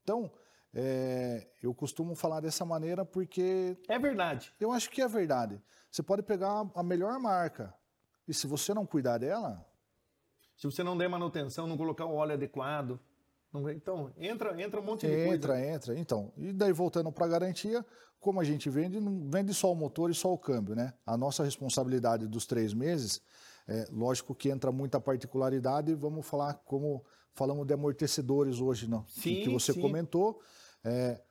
Então, 0.03 0.31
é, 0.73 1.47
eu 1.61 1.73
costumo 1.73 2.15
falar 2.15 2.39
dessa 2.39 2.63
maneira 2.63 3.03
porque 3.03 3.77
É 3.89 3.99
verdade. 3.99 4.53
eu 4.59 4.71
acho 4.71 4.89
que 4.89 5.01
é 5.01 5.07
verdade. 5.07 5.61
Você 5.91 6.01
pode 6.01 6.23
pegar 6.23 6.65
a 6.73 6.81
melhor 6.83 7.19
marca 7.19 7.73
e 8.27 8.33
se 8.33 8.47
você 8.47 8.73
não 8.73 8.85
cuidar 8.85 9.17
dela, 9.17 9.65
Se 10.55 10.65
você 10.67 10.83
não 10.83 10.95
der 10.97 11.09
manutenção, 11.09 11.65
não 11.67 11.75
colocar 11.75 12.05
o 12.05 12.13
óleo 12.15 12.33
adequado. 12.33 12.99
Então, 13.75 14.11
entra, 14.17 14.61
entra 14.61 14.79
um 14.79 14.83
monte 14.83 15.05
de 15.05 15.13
coisa. 15.13 15.35
entra, 15.35 15.65
entra. 15.65 15.99
Então, 15.99 16.31
e 16.37 16.53
daí 16.53 16.71
voltando 16.71 17.11
para 17.11 17.25
a 17.25 17.29
garantia, 17.29 17.85
como 18.19 18.39
a 18.39 18.43
gente 18.43 18.69
vende, 18.69 18.99
não 18.99 19.29
vende 19.29 19.53
só 19.53 19.71
o 19.71 19.75
motor 19.75 20.09
e 20.09 20.13
só 20.13 20.31
o 20.31 20.37
câmbio, 20.37 20.75
né? 20.75 20.93
A 21.05 21.17
nossa 21.17 21.43
responsabilidade 21.43 22.27
dos 22.27 22.45
três 22.45 22.73
meses, 22.73 23.21
é, 23.67 23.87
lógico 23.91 24.33
que 24.33 24.49
entra 24.49 24.71
muita 24.71 25.01
particularidade. 25.01 25.93
Vamos 25.95 26.25
falar 26.25 26.53
como 26.65 27.03
falamos 27.33 27.65
de 27.65 27.73
amortecedores 27.73 28.59
hoje, 28.59 28.89
não? 28.89 29.05
Sim, 29.07 29.41
que 29.41 29.49
você 29.49 29.73
sim. 29.73 29.81
comentou. 29.81 30.39
É, 30.83 31.21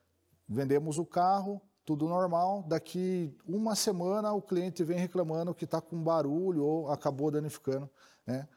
vendemos 0.49 0.99
o 0.99 1.07
carro, 1.07 1.63
tudo 1.85 2.09
normal. 2.09 2.65
Daqui 2.69 3.35
uma 3.47 3.75
semana 3.75 4.33
o 4.33 4.43
cliente 4.43 4.85
vem 4.85 4.99
reclamando 4.99 5.55
que 5.55 5.65
está 5.65 5.81
com 5.81 6.03
barulho 6.03 6.65
ou 6.65 6.91
acabou 6.91 7.31
danificando, 7.31 7.89
né? 8.27 8.49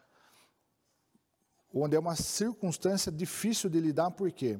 Onde 1.73 1.95
é 1.95 1.99
uma 1.99 2.15
circunstância 2.15 3.11
difícil 3.11 3.69
de 3.69 3.79
lidar, 3.79 4.11
por 4.11 4.31
quê? 4.31 4.59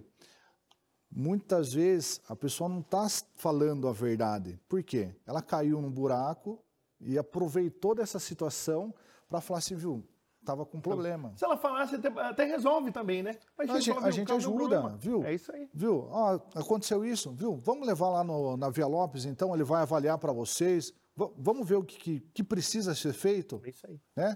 Muitas 1.16 1.72
vezes 1.74 2.20
a 2.28 2.36
pessoa 2.36 2.68
não 2.68 2.80
está 2.80 3.08
falando 3.36 3.88
a 3.88 3.94
verdade. 3.94 4.60
Por 4.68 4.82
quê? 4.82 5.16
Ela 5.28 5.42
caiu 5.42 5.80
num 5.80 5.92
buraco 5.92 6.64
e 7.00 7.18
aproveitou 7.20 7.94
dessa 7.94 8.18
situação 8.18 8.92
para 9.30 9.40
falar 9.40 9.60
assim, 9.60 9.76
viu, 9.76 10.04
estava 10.40 10.66
com 10.66 10.82
problema. 10.82 11.32
Se 11.38 11.46
ela 11.46 11.56
falasse, 11.56 11.96
até, 11.96 12.08
até 12.08 12.46
resolve 12.46 12.92
também, 12.92 13.22
né? 13.22 13.38
Mas 13.56 13.70
A 13.70 13.80
gente, 13.80 13.92
a 13.96 14.00
"Viu, 14.02 14.12
gente 14.12 14.32
ajuda, 14.32 14.56
problema." 14.58 14.98
viu? 14.98 15.24
É 15.24 15.36
isso 15.36 15.52
aí. 15.52 15.70
Viu? 15.72 16.08
Ó, 16.10 16.40
aconteceu 16.56 17.06
isso, 17.06 17.32
viu? 17.34 17.58
Vamos 17.64 17.86
levar 17.86 18.10
lá 18.10 18.24
no- 18.24 18.58
na 18.58 18.72
Via 18.72 18.88
Lopes, 18.88 19.26
então 19.26 19.54
ele 19.54 19.64
vai 19.64 19.84
avaliar 19.84 20.18
para 20.18 20.34
vocês. 20.34 20.92
Va- 21.16 21.30
vamos 21.38 21.68
ver 21.68 21.76
o 21.76 21.84
que, 21.84 21.98
que- 21.98 22.20
que 22.34 22.44
precisa 22.44 22.96
ser 22.96 23.14
feito, 23.14 23.62
É 23.64 23.70
isso 23.70 23.86
aí. 23.86 24.02
né? 24.16 24.36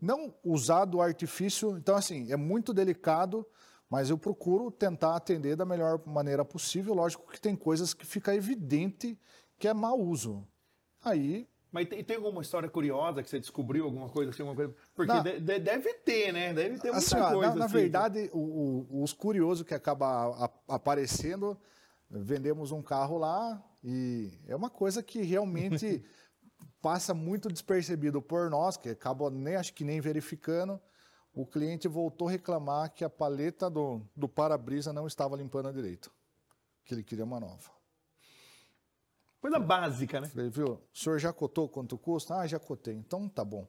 Não 0.00 0.34
usar 0.44 0.84
do 0.84 1.00
artifício. 1.00 1.76
Então, 1.78 1.96
assim, 1.96 2.30
é 2.32 2.36
muito 2.36 2.74
delicado, 2.74 3.46
mas 3.88 4.10
eu 4.10 4.18
procuro 4.18 4.70
tentar 4.70 5.16
atender 5.16 5.56
da 5.56 5.64
melhor 5.64 6.00
maneira 6.06 6.44
possível. 6.44 6.94
Lógico 6.94 7.30
que 7.30 7.40
tem 7.40 7.56
coisas 7.56 7.94
que 7.94 8.04
fica 8.04 8.34
evidente 8.34 9.18
que 9.58 9.66
é 9.68 9.72
mau 9.74 9.98
uso. 10.00 10.46
Aí 11.02 11.48
Mas 11.72 11.88
tem, 11.88 12.02
tem 12.02 12.16
alguma 12.16 12.40
história 12.42 12.68
curiosa 12.70 13.22
que 13.22 13.28
você 13.28 13.38
descobriu, 13.38 13.84
alguma 13.84 14.08
coisa 14.08 14.30
assim, 14.30 14.42
alguma 14.42 14.56
coisa? 14.56 14.74
Porque 14.94 15.12
Não. 15.12 15.22
de- 15.22 15.40
de- 15.40 15.58
deve 15.58 15.92
ter, 15.94 16.32
né? 16.32 16.52
Deve 16.54 16.78
ter 16.78 16.90
muita 16.92 16.96
Assim, 16.98 17.16
coisa. 17.34 17.50
na, 17.50 17.56
na 17.56 17.64
assim. 17.66 17.74
verdade, 17.74 18.30
o- 18.32 18.86
o- 18.90 19.02
os 19.02 19.12
curiosos 19.12 19.66
que 19.66 19.74
acaba 19.74 20.06
a- 20.44 20.74
aparecendo, 20.74 21.56
vendemos 22.10 22.70
um 22.72 22.80
carro 22.82 23.18
lá 23.18 23.62
e 23.84 24.30
é 24.46 24.54
uma 24.56 24.70
coisa 24.70 25.02
que 25.02 25.20
realmente 25.22 26.02
passa 26.80 27.14
muito 27.14 27.48
despercebido 27.48 28.20
por 28.22 28.50
nós, 28.50 28.76
que 28.76 28.88
acaba 28.88 29.30
nem 29.30 29.56
acho 29.56 29.74
que 29.74 29.84
nem 29.84 30.00
verificando. 30.00 30.80
O 31.32 31.46
cliente 31.46 31.86
voltou 31.86 32.28
a 32.28 32.30
reclamar 32.30 32.92
que 32.92 33.04
a 33.04 33.10
paleta 33.10 33.68
do, 33.68 34.00
do 34.14 34.28
para-brisa 34.28 34.92
não 34.92 35.06
estava 35.06 35.36
limpando 35.36 35.72
direito, 35.72 36.10
que 36.84 36.94
ele 36.94 37.04
queria 37.04 37.24
uma 37.24 37.38
nova. 37.38 37.76
Coisa 39.40 39.58
básica, 39.58 40.20
né? 40.20 40.28
Falei, 40.28 40.48
viu, 40.48 40.66
o 40.72 40.98
senhor 40.98 41.18
já 41.18 41.32
cotou 41.32 41.68
quanto 41.68 41.96
custa? 41.98 42.36
Ah, 42.36 42.46
já 42.46 42.58
cotei. 42.58 42.94
Então 42.94 43.28
tá 43.28 43.44
bom. 43.44 43.68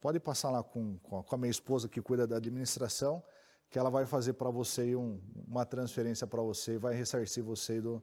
Pode 0.00 0.20
passar 0.20 0.50
lá 0.50 0.62
com, 0.62 0.98
com, 0.98 1.24
a, 1.34 1.38
minha 1.38 1.50
esposa 1.50 1.88
que 1.88 2.02
cuida 2.02 2.26
da 2.26 2.36
administração, 2.36 3.22
que 3.70 3.78
ela 3.78 3.88
vai 3.88 4.04
fazer 4.04 4.34
para 4.34 4.50
você 4.50 4.94
um- 4.94 5.22
uma 5.46 5.64
transferência 5.64 6.26
para 6.26 6.42
você 6.42 6.74
e 6.74 6.78
vai 6.78 6.94
ressarcir 6.94 7.42
você 7.42 7.80
do. 7.80 8.02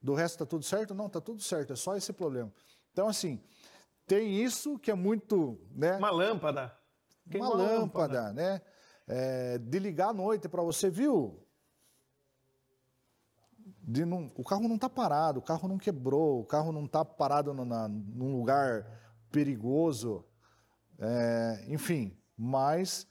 Do 0.00 0.14
resto 0.14 0.38
tá 0.38 0.46
tudo 0.46 0.64
certo? 0.64 0.94
Não, 0.94 1.08
tá 1.08 1.20
tudo 1.20 1.42
certo, 1.42 1.72
é 1.72 1.76
só 1.76 1.96
esse 1.96 2.12
problema. 2.12 2.52
Então, 2.92 3.08
assim, 3.08 3.42
tem 4.06 4.42
isso 4.42 4.78
que 4.78 4.90
é 4.90 4.94
muito. 4.94 5.58
Né, 5.70 5.96
Uma 5.96 6.10
lâmpada. 6.10 6.76
Queima 7.30 7.48
uma 7.48 7.54
a 7.54 7.56
lâmpada, 7.78 8.32
né? 8.32 8.60
É, 9.06 9.58
de 9.58 9.78
ligar 9.78 10.10
à 10.10 10.12
noite 10.12 10.48
para 10.48 10.62
você, 10.62 10.90
viu? 10.90 11.46
De 13.82 14.04
não- 14.04 14.30
o 14.36 14.44
carro 14.44 14.66
não 14.68 14.76
está 14.76 14.88
parado, 14.88 15.40
o 15.40 15.42
carro 15.42 15.68
não 15.68 15.78
quebrou, 15.78 16.40
o 16.40 16.44
carro 16.44 16.72
não 16.72 16.84
está 16.84 17.04
parado 17.04 17.52
no, 17.52 17.64
na, 17.64 17.88
num 17.88 18.36
lugar 18.38 18.86
perigoso, 19.30 20.24
é, 20.98 21.64
enfim. 21.68 22.16
Mas 22.36 23.06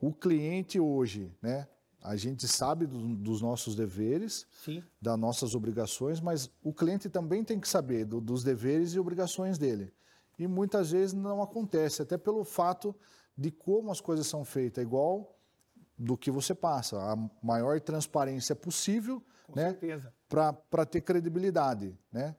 o 0.00 0.12
cliente 0.12 0.78
hoje, 0.80 1.34
né? 1.40 1.68
A 2.04 2.16
gente 2.16 2.46
sabe 2.46 2.86
do- 2.86 3.16
dos 3.16 3.40
nossos 3.40 3.74
deveres, 3.74 4.46
Sim. 4.62 4.84
das 5.00 5.18
nossas 5.18 5.54
obrigações, 5.54 6.20
mas 6.20 6.50
o 6.62 6.70
cliente 6.72 7.08
também 7.08 7.42
tem 7.42 7.58
que 7.58 7.66
saber 7.66 8.04
do- 8.04 8.20
dos 8.20 8.44
deveres 8.44 8.92
e 8.92 9.00
obrigações 9.00 9.56
dele. 9.56 9.90
E 10.38 10.46
muitas 10.46 10.90
vezes 10.90 11.14
não 11.14 11.42
acontece, 11.42 12.02
até 12.02 12.18
pelo 12.18 12.44
fato 12.44 12.94
de 13.36 13.50
como 13.50 13.90
as 13.90 14.02
coisas 14.02 14.26
são 14.26 14.44
feitas, 14.44 14.84
igual 14.84 15.34
do 15.96 16.14
que 16.16 16.30
você 16.30 16.54
passa, 16.54 16.98
a 17.00 17.16
maior 17.42 17.80
transparência 17.80 18.54
possível, 18.54 19.22
Com 19.46 19.54
né, 19.56 19.74
para 20.28 20.84
ter 20.84 21.00
credibilidade, 21.00 21.98
né? 22.12 22.36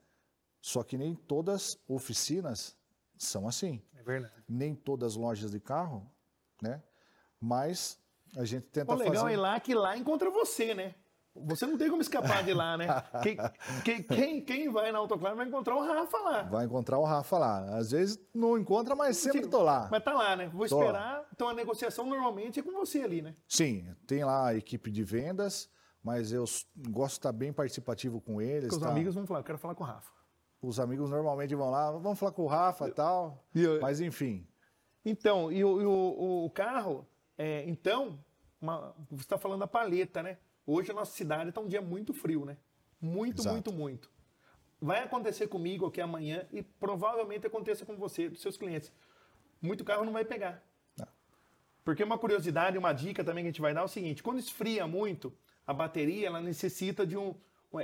Só 0.61 0.83
que 0.83 0.97
nem 0.97 1.15
todas 1.15 1.77
oficinas 1.87 2.75
são 3.17 3.47
assim, 3.47 3.81
É 3.95 4.03
verdade. 4.03 4.33
nem 4.47 4.75
todas 4.75 5.15
lojas 5.15 5.51
de 5.51 5.59
carro, 5.59 6.05
né? 6.61 6.83
Mas 7.39 7.97
a 8.37 8.45
gente 8.45 8.63
tenta 8.67 8.91
O 8.93 8.95
legal 8.97 9.15
fazer 9.23 9.33
é 9.33 9.37
lá 9.37 9.59
que 9.59 9.73
lá 9.73 9.97
encontra 9.97 10.29
você, 10.29 10.73
né? 10.73 10.95
Você 11.37 11.65
não 11.65 11.77
tem 11.77 11.89
como 11.89 12.01
escapar 12.01 12.43
de 12.45 12.53
lá, 12.53 12.77
né? 12.77 12.87
Quem, 13.21 13.35
quem, 13.83 14.03
quem, 14.03 14.41
quem 14.45 14.69
vai 14.69 14.89
na 14.93 14.99
Autoclave 14.99 15.35
vai 15.35 15.45
encontrar 15.45 15.75
o 15.75 15.81
Rafa 15.85 16.17
lá. 16.17 16.43
Vai 16.43 16.65
encontrar 16.65 16.97
o 16.97 17.03
Rafa 17.03 17.37
lá. 17.37 17.75
Às 17.77 17.91
vezes 17.91 18.17
não 18.33 18.57
encontra, 18.57 18.95
mas 18.95 19.17
sempre 19.17 19.43
Sim, 19.43 19.49
tô 19.49 19.61
lá. 19.61 19.89
Mas 19.91 20.01
tá 20.01 20.13
lá, 20.13 20.33
né? 20.37 20.47
Vou 20.53 20.65
Tô. 20.65 20.79
esperar. 20.79 21.27
Então 21.33 21.49
a 21.49 21.53
negociação 21.53 22.05
normalmente 22.05 22.61
é 22.61 22.63
com 22.63 22.71
você 22.71 23.01
ali, 23.01 23.21
né? 23.21 23.35
Sim, 23.49 23.85
tem 24.07 24.23
lá 24.23 24.47
a 24.47 24.55
equipe 24.55 24.89
de 24.89 25.03
vendas, 25.03 25.69
mas 26.01 26.31
eu 26.31 26.45
gosto 26.89 27.15
de 27.15 27.19
estar 27.19 27.33
bem 27.33 27.51
participativo 27.51 28.21
com 28.21 28.41
eles. 28.41 28.69
Porque 28.69 28.75
os 28.77 28.81
tá? 28.81 28.89
amigos 28.89 29.13
vão 29.15 29.27
falar, 29.27 29.41
eu 29.41 29.43
quero 29.43 29.57
falar 29.57 29.75
com 29.75 29.83
o 29.83 29.87
Rafa. 29.87 30.11
Os 30.61 30.79
amigos 30.79 31.09
normalmente 31.09 31.53
vão 31.53 31.69
lá, 31.69 31.91
vamos 31.91 32.17
falar 32.17 32.31
com 32.31 32.43
o 32.43 32.47
Rafa 32.47 32.87
e 32.87 32.91
tal. 32.93 33.43
Eu- 33.53 33.81
Mas 33.81 33.99
enfim, 33.99 34.47
Então, 35.03 35.51
e 35.51 35.63
o, 35.65 35.81
e 35.81 35.85
o- 35.85 36.45
o 36.45 36.49
carro, 36.51 37.05
é, 37.37 37.63
então, 37.67 38.19
uma- 38.61 38.95
você 39.09 39.23
está 39.23 39.37
falando 39.37 39.59
da 39.59 39.67
paleta, 39.67 40.23
né? 40.23 40.37
Hoje 40.65 40.91
a 40.91 40.93
nossa 40.93 41.11
cidade 41.15 41.49
está 41.49 41.61
um 41.61 41.67
dia 41.67 41.81
muito 41.81 42.13
frio, 42.13 42.45
né? 42.45 42.57
Muito, 42.99 43.41
Exato. 43.41 43.53
muito, 43.53 43.71
muito. 43.73 44.11
Vai 44.81 45.03
acontecer 45.03 45.47
comigo 45.47 45.85
aqui 45.85 46.01
amanhã 46.01 46.45
e 46.51 46.61
provavelmente 46.61 47.45
aconteça 47.45 47.85
com 47.85 47.95
você, 47.95 48.29
dos 48.29 48.41
seus 48.41 48.57
clientes. 48.57 48.91
Muito 49.61 49.83
carro 49.83 50.03
não 50.05 50.13
vai 50.13 50.25
pegar. 50.25 50.63
Não. 50.97 51.07
Porque 51.83 52.03
uma 52.03 52.17
curiosidade, 52.17 52.77
uma 52.77 52.93
dica 52.93 53.23
também 53.23 53.43
que 53.43 53.49
a 53.49 53.51
gente 53.51 53.61
vai 53.61 53.73
dar 53.73 53.81
é 53.81 53.85
o 53.85 53.87
seguinte: 53.87 54.23
quando 54.23 54.39
esfria 54.39 54.85
muito, 54.87 55.33
a 55.65 55.73
bateria 55.73 56.27
ela 56.27 56.41
necessita 56.41 57.05
de 57.05 57.17
um. 57.17 57.35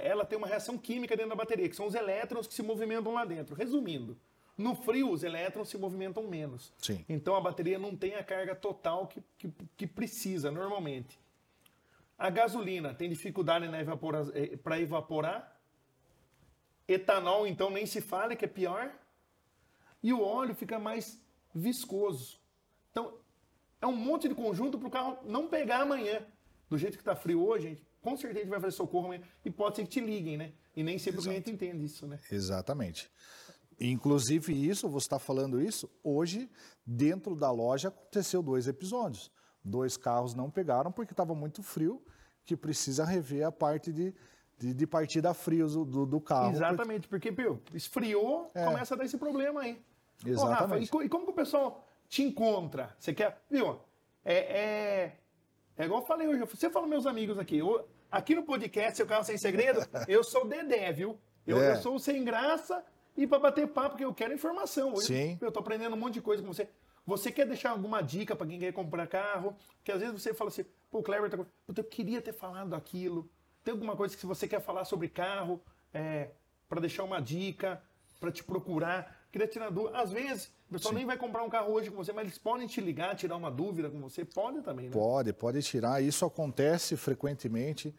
Ela 0.02 0.26
tem 0.26 0.38
uma 0.38 0.48
reação 0.48 0.78
química 0.78 1.16
dentro 1.18 1.32
da 1.32 1.36
bateria, 1.36 1.68
que 1.68 1.76
são 1.76 1.86
os 1.86 1.96
elétrons 1.96 2.48
que 2.48 2.54
se 2.54 2.64
movimentam 2.64 3.14
lá 3.14 3.26
dentro. 3.26 3.54
Resumindo, 3.56 4.18
no 4.62 4.76
frio 4.76 5.12
os 5.12 5.24
elétrons 5.24 5.70
se 5.70 5.78
movimentam 5.78 6.24
menos. 6.28 6.72
Sim. 6.78 7.04
Então 7.10 7.36
a 7.36 7.42
bateria 7.42 7.78
não 7.78 7.96
tem 7.96 8.16
a 8.16 8.24
carga 8.24 8.56
total 8.56 9.08
que, 9.08 9.22
que, 9.38 9.52
que 9.76 9.88
precisa 9.88 10.50
normalmente. 10.50 11.20
A 12.18 12.30
gasolina 12.30 12.94
tem 12.94 13.10
dificuldade 13.10 13.66
para 14.64 14.80
evaporar. 14.80 15.60
Etanol, 16.88 17.48
então, 17.48 17.72
nem 17.72 17.88
se 17.88 18.00
fala, 18.00 18.36
que 18.36 18.46
é 18.46 18.48
pior. 18.48 18.92
E 20.04 20.14
o 20.14 20.22
óleo 20.22 20.54
fica 20.54 20.78
mais 20.78 21.20
viscoso. 21.54 22.40
Então, 22.92 23.18
é 23.82 23.88
um 23.88 23.96
monte 23.96 24.28
de 24.28 24.36
conjunto 24.36 24.78
para 24.78 24.88
o 24.88 24.92
carro 24.92 25.18
não 25.26 25.48
pegar 25.48 25.82
amanhã. 25.82 26.22
Do 26.70 26.78
jeito 26.78 26.96
que 26.96 27.02
está 27.02 27.16
frio 27.16 27.44
hoje, 27.44 27.70
gente, 27.70 27.84
com 28.02 28.16
certeza 28.16 28.48
vai 28.48 28.60
fazer 28.60 28.76
socorro 28.76 29.06
amanhã. 29.06 29.24
E 29.44 29.50
pode 29.50 29.78
ser 29.78 29.84
que 29.84 29.90
te 29.90 30.00
liguem, 30.00 30.38
né? 30.38 30.52
E 30.76 30.84
nem 30.84 31.00
sempre 31.00 31.22
o 31.22 31.24
cliente 31.24 31.50
entende 31.50 31.84
isso, 31.84 32.06
né? 32.06 32.20
exatamente. 32.32 33.10
Inclusive 33.82 34.54
isso, 34.70 34.88
você 34.88 35.06
está 35.06 35.18
falando 35.20 35.60
isso, 35.62 35.90
hoje, 36.04 36.50
dentro 36.86 37.36
da 37.36 37.50
loja, 37.52 37.88
aconteceu 37.88 38.42
dois 38.44 38.68
episódios. 38.68 39.32
Dois 39.64 39.98
carros 39.98 40.34
não 40.36 40.50
pegaram 40.50 40.92
porque 40.92 41.14
estava 41.14 41.34
muito 41.36 41.62
frio, 41.64 42.02
que 42.46 42.56
precisa 42.56 43.04
rever 43.06 43.46
a 43.46 43.52
parte 43.52 43.92
de, 43.92 44.14
de, 44.58 44.74
de 44.74 44.88
partida 44.88 45.34
frio 45.34 45.68
do, 45.68 46.06
do, 46.06 46.22
carro. 46.22 46.52
Exatamente, 46.52 47.08
porque, 47.08 47.32
viu, 47.32 47.60
esfriou, 47.74 48.52
É. 48.54 48.66
começa 48.66 48.94
a 48.94 48.98
dar 48.98 49.06
esse 49.06 49.18
problema 49.18 49.62
aí. 49.62 49.74
Ô, 49.74 50.30
Rafa, 50.30 50.32
Exatamente. 50.32 50.86
e, 50.86 50.90
co- 50.90 51.04
e 51.04 51.10
como 51.10 51.26
que 51.26 51.32
o 51.32 51.36
pessoal 51.36 51.84
te 52.08 52.22
encontra? 52.24 52.96
Você 53.00 53.14
quer. 53.14 53.42
Viu? 53.50 53.80
É, 54.24 54.36
é, 54.36 55.18
é 55.78 55.86
igual 55.86 56.02
eu 56.02 56.06
falei 56.06 56.28
hoje, 56.28 56.44
você 56.46 56.70
fala 56.70 56.86
meus 56.86 57.06
amigos 57.08 57.40
aqui. 57.40 57.58
eu- 57.58 57.88
aqui 58.12 58.36
no 58.36 58.44
podcast, 58.44 58.98
Seu 58.98 59.08
Carro 59.08 59.24
Sem 59.24 59.38
Segredo, 59.38 59.80
eu 60.08 60.24
sou 60.24 60.44
o 60.46 60.48
Dedé, 60.48 60.92
viu? 60.92 61.18
Eu, 61.48 61.58
É. 61.60 61.72
eu 61.72 61.78
sou 61.78 61.96
o 61.96 62.00
sem 62.00 62.24
graça 62.24 62.84
e 63.16 63.28
para 63.28 63.40
bater 63.40 63.68
papo, 63.68 63.92
porque 63.92 64.06
eu 64.06 64.14
quero 64.14 64.34
informação. 64.34 64.94
Hoje, 64.94 65.08
Sim. 65.08 65.38
Eu 65.42 65.52
tô 65.52 65.60
aprendendo 65.60 65.96
um 65.96 66.00
monte 66.00 66.16
de 66.16 66.22
coisa 66.22 66.42
com 66.42 66.54
você. 66.54 66.68
Você 67.06 67.32
quer 67.32 67.46
deixar 67.46 67.72
alguma 67.72 68.02
dica 68.02 68.36
para 68.36 68.48
quem 68.48 68.60
quer 68.60 68.72
comprar 68.72 69.08
carro? 69.08 69.56
Que 69.84 69.92
às 69.92 70.00
vezes 70.00 70.22
você 70.22 70.34
fala 70.34 70.50
assim, 70.50 70.64
pô, 70.90 71.00
o 71.00 71.04
Kleber, 71.04 71.30
tá... 71.30 71.38
eu 71.76 71.84
queria 71.84 72.22
ter 72.22 72.34
falado 72.34 72.76
aquilo. 72.76 73.30
Tem 73.64 73.72
alguma 73.72 73.96
coisa 73.96 74.16
que 74.16 74.26
você 74.26 74.48
quer 74.48 74.62
falar 74.62 74.86
sobre 74.86 75.10
carro, 75.10 75.62
é, 75.94 76.30
para 76.70 76.80
deixar 76.80 77.04
uma 77.04 77.20
dica, 77.20 77.82
para 78.20 78.32
te 78.32 78.44
procurar? 78.44 79.20
Queria 79.32 79.48
tirar 79.48 79.70
dúvida. 79.70 79.98
Às 79.98 80.12
vezes, 80.12 80.52
o 80.70 80.74
pessoal 80.74 80.94
Sim. 80.94 81.00
nem 81.00 81.06
vai 81.06 81.18
comprar 81.18 81.44
um 81.44 81.50
carro 81.50 81.74
hoje 81.74 81.90
com 81.90 81.98
você, 81.98 82.12
mas 82.12 82.26
eles 82.26 82.38
podem 82.38 82.68
te 82.68 82.82
ligar, 82.82 83.16
tirar 83.16 83.36
uma 83.36 83.50
dúvida 83.50 83.90
com 83.90 84.00
você. 84.00 84.24
Pode 84.24 84.62
também, 84.62 84.88
né? 84.88 84.92
Pode, 84.92 85.34
pode 85.34 85.62
tirar. 85.62 86.02
Isso 86.02 86.26
acontece 86.26 86.96
frequentemente 86.98 87.96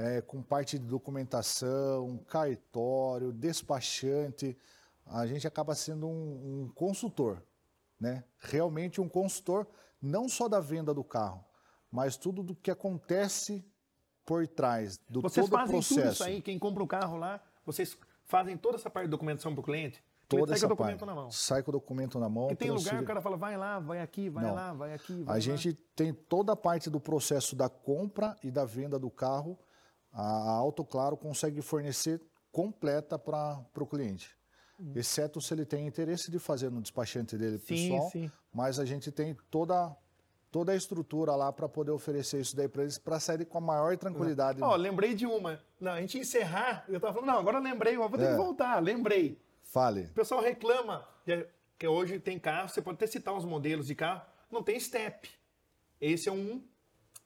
é, 0.00 0.20
com 0.22 0.42
parte 0.42 0.78
de 0.78 0.86
documentação, 0.86 2.18
cartório, 2.26 3.32
despachante. 3.32 4.56
A 5.06 5.26
gente 5.26 5.46
acaba 5.46 5.74
sendo 5.74 6.06
um, 6.06 6.62
um 6.64 6.72
consultor, 6.74 7.42
né? 7.98 8.24
Realmente 8.38 9.00
um 9.00 9.08
consultor, 9.08 9.66
não 10.00 10.28
só 10.28 10.48
da 10.48 10.60
venda 10.60 10.94
do 10.94 11.04
carro, 11.04 11.44
mas 11.90 12.16
tudo 12.16 12.42
do 12.42 12.54
que 12.54 12.70
acontece 12.70 13.64
por 14.24 14.46
trás, 14.46 14.98
do 15.08 15.20
Vocês 15.20 15.44
todo 15.46 15.54
o 15.54 15.58
fazem 15.58 15.72
processo. 15.76 16.00
tudo 16.00 16.12
isso 16.12 16.24
aí, 16.24 16.40
quem 16.40 16.58
compra 16.58 16.82
o 16.82 16.86
carro 16.86 17.16
lá, 17.18 17.40
vocês 17.66 17.96
fazem 18.24 18.56
toda 18.56 18.76
essa 18.76 18.88
parte 18.88 19.06
de 19.06 19.10
documentação 19.10 19.52
para 19.52 19.60
o 19.60 19.64
cliente? 19.64 20.02
Toda 20.28 20.46
Sai 20.46 20.54
essa 20.58 20.68
com 20.68 20.74
o 20.74 20.76
documento 20.76 20.98
parte. 21.00 21.08
na 21.08 21.14
mão. 21.22 21.30
Sai 21.32 21.62
com 21.64 21.70
o 21.70 21.72
documento 21.72 22.18
na 22.20 22.28
mão. 22.28 22.46
Porque 22.46 22.56
tem 22.64 22.68
lugar 22.70 22.82
transfere- 22.82 22.98
que 22.98 23.04
o 23.04 23.06
cara 23.08 23.20
fala, 23.20 23.36
vai 23.36 23.56
lá, 23.56 23.80
vai 23.80 24.00
aqui, 24.00 24.28
vai 24.30 24.44
Não. 24.44 24.54
lá, 24.54 24.72
vai 24.72 24.94
aqui, 24.94 25.24
vai 25.24 25.32
A 25.32 25.32
lá. 25.34 25.40
gente 25.40 25.72
tem 25.96 26.14
toda 26.14 26.52
a 26.52 26.56
parte 26.56 26.88
do 26.88 27.00
processo 27.00 27.56
da 27.56 27.68
compra 27.68 28.36
e 28.44 28.50
da 28.50 28.64
venda 28.64 28.96
do 28.96 29.10
carro. 29.10 29.58
A 30.12 30.22
a 30.22 30.50
Auto 30.52 30.84
Claro 30.84 31.16
consegue 31.16 31.62
fornecer 31.62 32.20
completa 32.52 33.18
para 33.18 33.64
o 33.76 33.86
cliente. 33.86 34.36
Exceto 34.94 35.40
se 35.42 35.52
ele 35.52 35.66
tem 35.66 35.86
interesse 35.86 36.30
de 36.30 36.38
fazer 36.38 36.70
no 36.70 36.80
despachante 36.80 37.36
dele. 37.36 37.58
Sim, 37.58 37.90
pessoal. 37.90 38.10
sim. 38.10 38.32
Mas 38.52 38.78
a 38.78 38.84
gente 38.86 39.12
tem 39.12 39.36
toda, 39.50 39.94
toda 40.50 40.72
a 40.72 40.74
estrutura 40.74 41.36
lá 41.36 41.52
para 41.52 41.68
poder 41.68 41.90
oferecer 41.90 42.40
isso 42.40 42.56
daí 42.56 42.66
para 42.66 42.82
eles, 42.82 42.96
para 42.96 43.20
sair 43.20 43.44
com 43.44 43.58
a 43.58 43.60
maior 43.60 43.94
tranquilidade. 43.98 44.62
Ó, 44.62 44.74
lembrei 44.76 45.14
de 45.14 45.26
uma. 45.26 45.60
Não, 45.78 45.92
a 45.92 46.00
gente 46.00 46.18
encerrar, 46.18 46.84
eu 46.88 46.98
tava 46.98 47.12
falando, 47.12 47.28
não, 47.28 47.38
agora 47.38 47.58
lembrei, 47.58 47.94
eu 47.94 48.08
vou 48.08 48.18
ter 48.18 48.24
É. 48.24 48.30
que 48.30 48.36
voltar, 48.36 48.82
lembrei. 48.82 49.38
Fale. 49.62 50.04
O 50.06 50.14
pessoal 50.14 50.40
reclama 50.40 51.06
que, 51.26 51.46
que 51.78 51.86
hoje 51.86 52.18
tem 52.18 52.38
carro, 52.38 52.68
você 52.70 52.80
pode 52.80 52.96
até 52.96 53.06
citar 53.06 53.34
uns 53.34 53.44
modelos 53.44 53.86
de 53.86 53.94
carro, 53.94 54.22
não 54.50 54.62
tem 54.62 54.80
step. 54.80 55.28
Esse 56.00 56.28
é 56.30 56.32
um. 56.32 56.62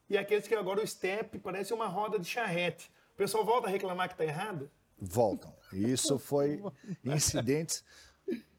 E 0.08 0.18
aqueles 0.18 0.46
que 0.46 0.54
agora 0.54 0.82
o 0.82 0.86
step 0.86 1.38
parece 1.38 1.72
uma 1.72 1.86
roda 1.86 2.18
de 2.18 2.26
charrete. 2.26 2.90
O 3.14 3.16
pessoal 3.16 3.44
volta 3.44 3.68
a 3.68 3.70
reclamar 3.70 4.08
que 4.08 4.16
tá 4.16 4.24
errado? 4.24 4.70
Voltam. 4.98 5.54
Isso 5.72 6.18
foi 6.18 6.62
incidentes. 7.04 7.84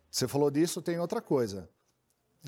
Você 0.10 0.28
falou 0.28 0.50
disso, 0.50 0.82
tem 0.82 1.00
outra 1.00 1.22
coisa. 1.22 1.70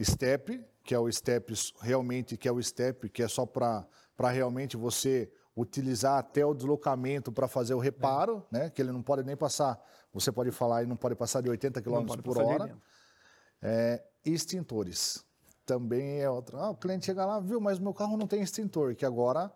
Step, 0.02 0.64
que 0.84 0.94
é 0.94 1.00
o 1.00 1.12
step 1.12 1.54
realmente, 1.82 2.38
que 2.38 2.48
é 2.48 2.52
o 2.52 2.62
step, 2.62 3.10
que 3.10 3.24
é 3.24 3.28
só 3.28 3.46
para 3.46 3.88
realmente 4.32 4.78
você 4.78 5.32
utilizar 5.56 6.20
até 6.20 6.46
o 6.46 6.54
deslocamento 6.54 7.32
para 7.32 7.48
fazer 7.48 7.74
o 7.74 7.80
reparo, 7.80 8.46
né? 8.52 8.70
Que 8.70 8.82
ele 8.82 8.92
não 8.92 9.02
pode 9.02 9.24
nem 9.24 9.36
passar, 9.36 9.82
você 10.14 10.32
pode 10.32 10.52
falar, 10.52 10.82
ele 10.82 10.90
não 10.90 10.96
pode 10.96 11.16
passar 11.16 11.42
de 11.42 11.50
80 11.50 11.82
km 11.82 12.06
por 12.24 12.38
hora. 12.38 12.64
80. 12.64 12.82
É, 13.62 14.04
extintores. 14.24 15.26
Também 15.68 16.22
é 16.22 16.30
outra. 16.30 16.58
Ah, 16.60 16.70
o 16.70 16.76
cliente 16.76 17.06
chega 17.06 17.26
lá, 17.26 17.40
viu, 17.42 17.60
mas 17.60 17.78
meu 17.78 17.94
carro 17.94 18.16
não 18.16 18.26
tem 18.26 18.42
extintor, 18.42 18.96
que 18.96 19.06
agora 19.06 19.52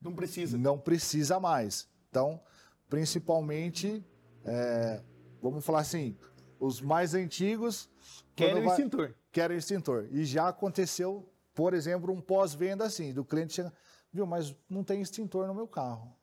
Não 0.00 0.14
precisa. 0.14 0.56
não 0.56 0.78
precisa 0.78 1.40
mais. 1.40 1.88
Então, 2.08 2.40
principalmente, 2.88 4.02
é, 4.44 5.02
vamos 5.42 5.64
falar 5.64 5.80
assim, 5.80 6.16
os 6.60 6.80
mais 6.80 7.14
antigos 7.14 7.90
Querem 8.34 8.62
vai- 8.62 8.76
extintor. 8.76 9.14
Querem 9.32 9.56
extintor. 9.58 10.06
E 10.12 10.24
já 10.24 10.48
aconteceu, 10.48 11.28
por 11.54 11.74
exemplo, 11.74 12.12
um 12.12 12.20
pós-venda 12.20 12.84
assim, 12.84 13.12
do 13.12 13.24
cliente 13.24 13.54
chega, 13.54 13.72
viu, 14.12 14.24
mas 14.24 14.54
não 14.70 14.84
tem 14.84 15.00
extintor 15.00 15.46
no 15.46 15.54
meu 15.54 15.66
carro. 15.66 16.14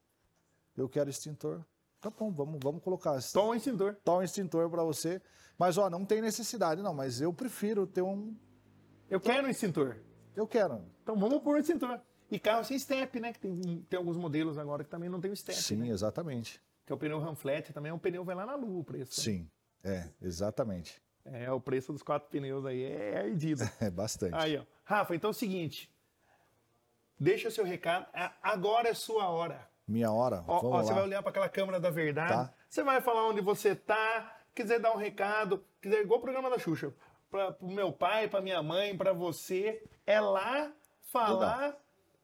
Eu 0.75 0.87
quero 0.87 1.09
extintor. 1.09 1.63
Tá 1.99 2.09
bom, 2.09 2.31
vamos, 2.31 2.59
vamos 2.63 2.81
colocar. 2.81 3.21
Toma 3.33 3.49
o 3.49 3.55
extintor. 3.55 3.95
Toma 4.03 4.19
um 4.19 4.23
extintor 4.23 4.69
para 4.69 4.83
você. 4.83 5.21
Mas, 5.57 5.77
ó, 5.77 5.89
não 5.89 6.03
tem 6.05 6.21
necessidade, 6.21 6.81
não. 6.81 6.93
Mas 6.93 7.21
eu 7.21 7.31
prefiro 7.33 7.85
ter 7.85 8.01
um. 8.01 8.35
Eu 9.13 9.19
quero 9.19 9.45
um 9.45 9.49
extintor. 9.51 9.95
Eu 10.35 10.47
quero. 10.47 10.83
Então 11.03 11.15
vamos 11.15 11.39
pôr 11.43 11.57
o 11.57 11.59
extintor. 11.59 11.99
E 12.31 12.39
carro 12.39 12.63
sem 12.63 12.79
step, 12.79 13.19
né? 13.19 13.31
Que 13.31 13.39
tem, 13.41 13.85
tem 13.87 13.97
alguns 13.97 14.17
modelos 14.17 14.57
agora 14.57 14.83
que 14.83 14.89
também 14.89 15.07
não 15.07 15.21
tem 15.21 15.29
o 15.29 15.35
step. 15.35 15.55
Sim, 15.55 15.75
né? 15.75 15.89
exatamente. 15.89 16.59
Que 16.83 16.91
é 16.91 16.95
o 16.95 16.97
pneu 16.97 17.19
Ramflat, 17.19 17.71
também 17.71 17.91
é 17.91 17.93
um 17.93 17.99
pneu 17.99 18.23
vai 18.23 18.33
lá 18.33 18.43
na 18.43 18.55
lua 18.55 18.79
o 18.79 18.83
preço. 18.83 19.19
né? 19.19 19.23
Sim, 19.23 19.49
é, 19.83 20.09
exatamente. 20.19 20.99
É, 21.25 21.51
o 21.51 21.61
preço 21.61 21.93
dos 21.93 22.01
quatro 22.01 22.27
pneus 22.27 22.65
aí 22.65 22.83
é 22.83 23.19
ardido. 23.19 23.61
É 23.79 23.91
bastante. 23.91 24.33
Aí, 24.33 24.57
ó. 24.57 24.63
Rafa, 24.83 25.13
então 25.13 25.29
é 25.29 25.31
o 25.31 25.33
seguinte. 25.33 25.93
Deixa 27.19 27.49
o 27.49 27.51
seu 27.51 27.63
recado. 27.63 28.07
Agora 28.41 28.89
é 28.89 28.95
sua 28.95 29.29
hora. 29.29 29.69
Minha 29.87 30.11
hora, 30.11 30.43
Ó, 30.47 30.57
ó, 30.57 30.81
você 30.81 30.91
vai 30.91 31.03
olhar 31.03 31.21
para 31.21 31.29
aquela 31.29 31.49
câmera 31.49 31.79
da 31.79 31.91
verdade. 31.91 32.33
Tá. 32.33 32.53
Você 32.67 32.83
vai 32.83 32.99
falar 32.99 33.27
onde 33.27 33.41
você 33.41 33.75
tá. 33.75 34.39
Quiser 34.55 34.79
dar 34.79 34.91
um 34.91 34.97
recado. 34.97 35.63
Quiser, 35.79 36.01
igual 36.01 36.17
o 36.19 36.21
programa 36.23 36.49
da 36.49 36.57
Xuxa. 36.57 36.91
Para 37.33 37.57
o 37.59 37.71
meu 37.71 37.91
pai, 37.91 38.27
para 38.27 38.41
minha 38.41 38.61
mãe, 38.61 38.95
para 38.95 39.11
você. 39.11 39.83
É 40.05 40.21
lá 40.21 40.71
falar. 41.01 41.75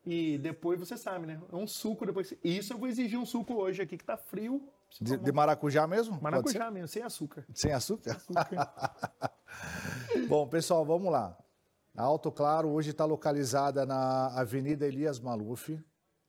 E 0.05 0.37
depois 0.37 0.79
você 0.79 0.95
sabe, 0.95 1.25
né? 1.25 1.41
É 1.51 1.55
um 1.55 1.65
suco 1.65 2.05
depois. 2.05 2.31
Isso 2.43 2.73
eu 2.73 2.77
vou 2.77 2.87
exigir 2.87 3.17
um 3.17 3.25
suco 3.25 3.55
hoje 3.55 3.81
aqui 3.81 3.97
que 3.97 4.03
tá 4.03 4.15
frio. 4.15 4.69
De, 5.01 5.13
toma 5.15 5.23
de 5.23 5.31
maracujá 5.31 5.87
mesmo? 5.87 6.21
Maracujá 6.21 6.69
mesmo, 6.69 6.87
sem 6.87 7.01
açúcar. 7.01 7.43
Sem 7.55 7.73
açúcar? 7.73 8.17
Açúcar. 8.17 9.33
Bom, 10.29 10.47
pessoal, 10.47 10.85
vamos 10.85 11.11
lá. 11.11 11.35
A 11.97 12.03
Auto 12.03 12.31
Claro 12.31 12.69
hoje 12.69 12.91
está 12.91 13.03
localizada 13.03 13.87
na 13.87 14.27
Avenida 14.39 14.85
Elias 14.85 15.19
Maluf, 15.19 15.71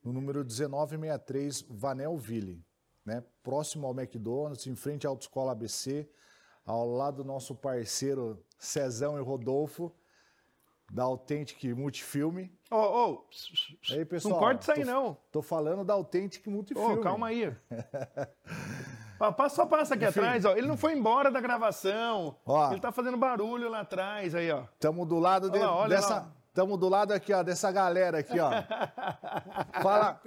no 0.03 0.11
número 0.11 0.39
1963, 0.39 1.67
Vanelville, 1.69 2.65
né? 3.05 3.23
próximo 3.43 3.85
ao 3.85 3.93
McDonald's, 3.93 4.65
em 4.65 4.75
frente 4.75 5.05
à 5.05 5.11
Autoescola 5.11 5.51
ABC, 5.51 6.09
ao 6.65 6.87
lado 6.87 7.17
do 7.17 7.23
nosso 7.23 7.55
parceiro 7.55 8.43
Cezão 8.57 9.17
e 9.17 9.21
Rodolfo, 9.21 9.91
da 10.91 11.03
Authentic 11.03 11.63
Multifilme. 11.75 12.51
Ô, 12.69 12.75
ô. 12.75 13.25
Aí, 13.91 14.03
pessoal, 14.05 14.33
Não 14.33 14.39
corta 14.39 14.61
isso 14.61 14.71
aí, 14.71 14.85
tô- 14.85 14.91
não. 14.91 15.17
Tô 15.31 15.41
falando 15.41 15.83
da 15.85 15.93
Authentic 15.93 16.45
Ô, 16.47 16.51
Multifilme. 16.51 17.01
calma 17.01 17.27
aí. 17.27 17.55
Ó, 19.19 19.31
passa- 19.31 19.55
Só 19.55 19.65
passa 19.65 19.93
aqui 19.95 20.05
Enfim. 20.05 20.19
atrás, 20.19 20.45
ó. 20.45 20.51
Ele 20.55 20.67
não 20.67 20.75
foi 20.75 20.93
embora 20.93 21.29
da 21.31 21.39
gravação. 21.39 22.35
Ó. 22.45 22.71
Ele 22.71 22.79
tá 22.81 22.91
fazendo 22.91 23.17
barulho 23.17 23.69
lá 23.69 23.81
atrás, 23.81 24.33
aí, 24.35 24.51
ó. 24.51 24.63
Estamos 24.73 25.07
do 25.07 25.19
lado 25.19 25.49
de- 25.49 25.57
Olha 25.59 25.67
lá, 25.67 25.75
olha 25.75 25.95
dessa. 25.95 26.13
lá. 26.15 26.31
Estamos 26.47 26.77
do 26.77 26.89
lado 26.89 27.13
aqui, 27.13 27.31
ó, 27.33 27.41
dessa 27.43 27.71
galera 27.71 28.17
aqui, 28.19 28.37
ó. 28.39 28.49
Fala, 29.81 30.21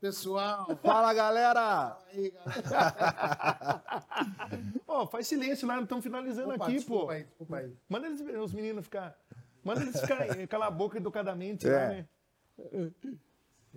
Pessoal, 0.00 0.66
fala, 0.82 1.12
galera! 1.14 1.96
aí, 2.12 2.30
galera. 2.30 3.82
Ó, 4.92 5.06
faz 5.06 5.28
silêncio 5.28 5.68
lá, 5.68 5.76
não 5.76 5.84
estão 5.84 6.02
finalizando 6.02 6.52
Opa, 6.52 6.64
aqui, 6.64 6.74
desculpa 6.74 7.04
pô. 7.06 7.10
aí, 7.12 7.22
desculpa 7.24 7.56
aí. 7.58 7.72
Manda 7.88 8.06
eles, 8.08 8.20
os 8.20 8.52
meninos 8.52 8.84
ficar. 8.84 9.16
Manda 9.62 9.82
eles 9.82 10.00
ficarem, 10.00 10.44
calar 10.48 10.66
a 10.66 10.70
boca 10.70 10.96
educadamente 10.98 11.68
É. 11.68 11.72
lá, 11.72 11.88
né? 11.88 12.08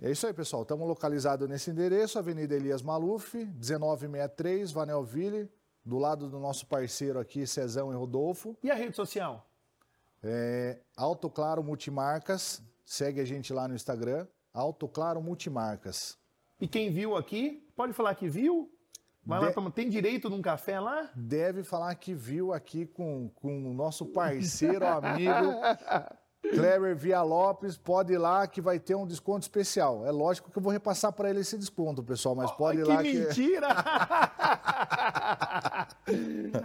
É 0.02 0.10
isso 0.10 0.26
aí, 0.26 0.32
pessoal. 0.34 0.62
Estamos 0.62 0.88
localizados 0.88 1.48
nesse 1.48 1.70
endereço, 1.70 2.18
Avenida 2.18 2.52
Elias 2.54 2.82
Maluf, 2.82 3.32
1963, 3.36 4.72
Vanelville, 4.72 5.48
do 5.84 5.98
lado 5.98 6.28
do 6.28 6.40
nosso 6.40 6.66
parceiro 6.66 7.20
aqui, 7.20 7.46
Cezão 7.46 7.92
e 7.92 7.94
Rodolfo. 7.94 8.56
E 8.60 8.70
a 8.70 8.74
rede 8.74 8.96
social? 8.96 9.46
É, 10.20 10.80
Auto 10.96 11.30
Claro 11.30 11.62
Multimarcas, 11.62 12.60
segue 12.84 13.20
a 13.20 13.24
gente 13.24 13.52
lá 13.52 13.68
no 13.68 13.74
Instagram, 13.76 14.26
Auto 14.52 14.88
Claro 14.88 15.22
Multimarcas. 15.22 16.18
E 16.60 16.66
quem 16.66 16.90
viu 16.90 17.16
aqui, 17.16 17.64
pode 17.76 17.92
falar 17.92 18.14
que 18.16 18.28
viu? 18.28 18.73
Vai 19.26 19.40
lá, 19.40 19.70
tem 19.70 19.88
direito 19.88 20.28
num 20.28 20.42
café 20.42 20.78
lá? 20.78 21.08
Deve 21.14 21.62
falar 21.62 21.94
que 21.94 22.14
viu 22.14 22.52
aqui 22.52 22.84
com, 22.84 23.30
com 23.36 23.70
o 23.70 23.72
nosso 23.72 24.04
parceiro, 24.06 24.86
amigo, 24.86 25.50
Kleber 26.50 26.94
Via 26.94 27.22
Lopes. 27.22 27.78
Pode 27.78 28.12
ir 28.12 28.18
lá 28.18 28.46
que 28.46 28.60
vai 28.60 28.78
ter 28.78 28.94
um 28.94 29.06
desconto 29.06 29.40
especial. 29.42 30.06
É 30.06 30.10
lógico 30.10 30.50
que 30.50 30.58
eu 30.58 30.62
vou 30.62 30.70
repassar 30.70 31.10
para 31.12 31.30
ele 31.30 31.40
esse 31.40 31.56
desconto, 31.56 32.02
pessoal, 32.02 32.34
mas 32.34 32.50
pode 32.52 32.80
ir 32.80 32.84
que 32.84 32.90
lá 32.90 33.02
que... 33.02 33.14
mentira! 33.14 33.68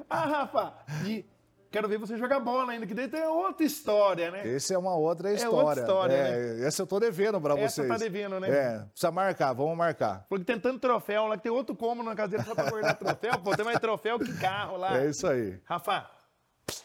ah, 0.10 0.26
Rafa, 0.26 0.74
e 1.06 1.26
quero 1.72 1.88
ver 1.88 1.98
você 1.98 2.18
jogar 2.18 2.40
bola 2.40 2.72
ainda, 2.72 2.86
que 2.88 2.94
daí 2.94 3.08
tem 3.08 3.24
outra 3.26 3.66
história, 3.66 4.32
né? 4.32 4.48
Esse 4.48 4.74
é 4.74 4.78
uma 4.78 4.96
outra 4.96 5.32
história. 5.34 5.56
outra 5.58 5.82
história, 5.82 6.14
É, 6.14 6.66
Essa 6.66 6.82
eu 6.82 6.88
tô 6.88 7.00
devendo 7.00 7.40
para 7.40 7.58
Essa 7.60 7.82
vocês. 7.84 7.88
tá 7.88 7.98
devendo, 7.98 8.40
né? 8.40 8.50
É, 8.50 8.80
precisa 8.92 9.12
marcar, 9.12 9.54
vamos 9.54 9.78
marcar. 9.78 10.26
Porque 10.30 10.46
tem 10.46 10.60
tanto 10.60 10.80
troféu 10.80 11.28
lá, 11.28 11.38
que 11.38 11.44
tem 11.44 11.52
outro 11.52 11.76
cômodo 11.76 12.10
na 12.10 12.16
cadeira 12.16 12.44
só 12.44 12.54
pra 12.56 12.70
guardar 12.70 12.98
troféu. 12.98 13.40
Pô, 13.40 13.56
tem 13.56 13.66
mais 13.66 13.80
troféu 13.80 14.18
que 14.20 14.38
carro 14.38 14.78
lá. 14.78 15.00
É 15.00 15.10
isso 15.10 15.28
aí. 15.28 15.60
Rafa, 15.66 16.10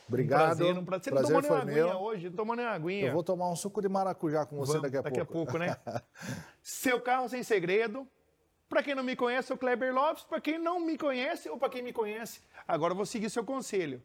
Obrigado. 0.08 0.56
prazer, 0.56 0.78
um 0.78 0.84
prazer. 0.84 1.04
Você 1.04 1.10
prazer 1.10 1.34
não 1.34 1.42
tomou 1.42 1.42
nem 1.42 1.50
uma 1.50 1.72
aguinha 1.72 1.86
meu. 1.86 2.02
hoje, 2.02 2.28
não 2.30 2.36
tomou 2.36 2.56
nem 2.56 2.66
aguinha. 2.66 3.06
Eu 3.08 3.12
vou 3.12 3.22
tomar 3.22 3.50
um 3.50 3.56
suco 3.56 3.80
de 3.82 3.88
maracujá 3.88 4.44
com 4.46 4.56
você 4.56 4.78
Vamos, 4.78 4.90
daqui 4.92 5.20
a 5.20 5.24
pouco. 5.24 5.58
né? 5.58 5.76
Seu 6.62 7.00
carro 7.00 7.28
sem 7.28 7.42
segredo. 7.42 8.06
Para 8.68 8.82
quem 8.82 8.94
não 8.94 9.02
me 9.04 9.14
conhece, 9.14 9.44
eu 9.44 9.48
sou 9.48 9.58
Kleber 9.58 9.94
Lopes. 9.94 10.24
Para 10.24 10.40
quem 10.40 10.58
não 10.58 10.80
me 10.80 10.96
conhece 10.98 11.48
ou 11.48 11.58
para 11.58 11.68
quem 11.68 11.82
me 11.82 11.92
conhece, 11.92 12.40
agora 12.66 12.92
eu 12.92 12.96
vou 12.96 13.06
seguir 13.06 13.30
seu 13.30 13.44
conselho. 13.44 14.02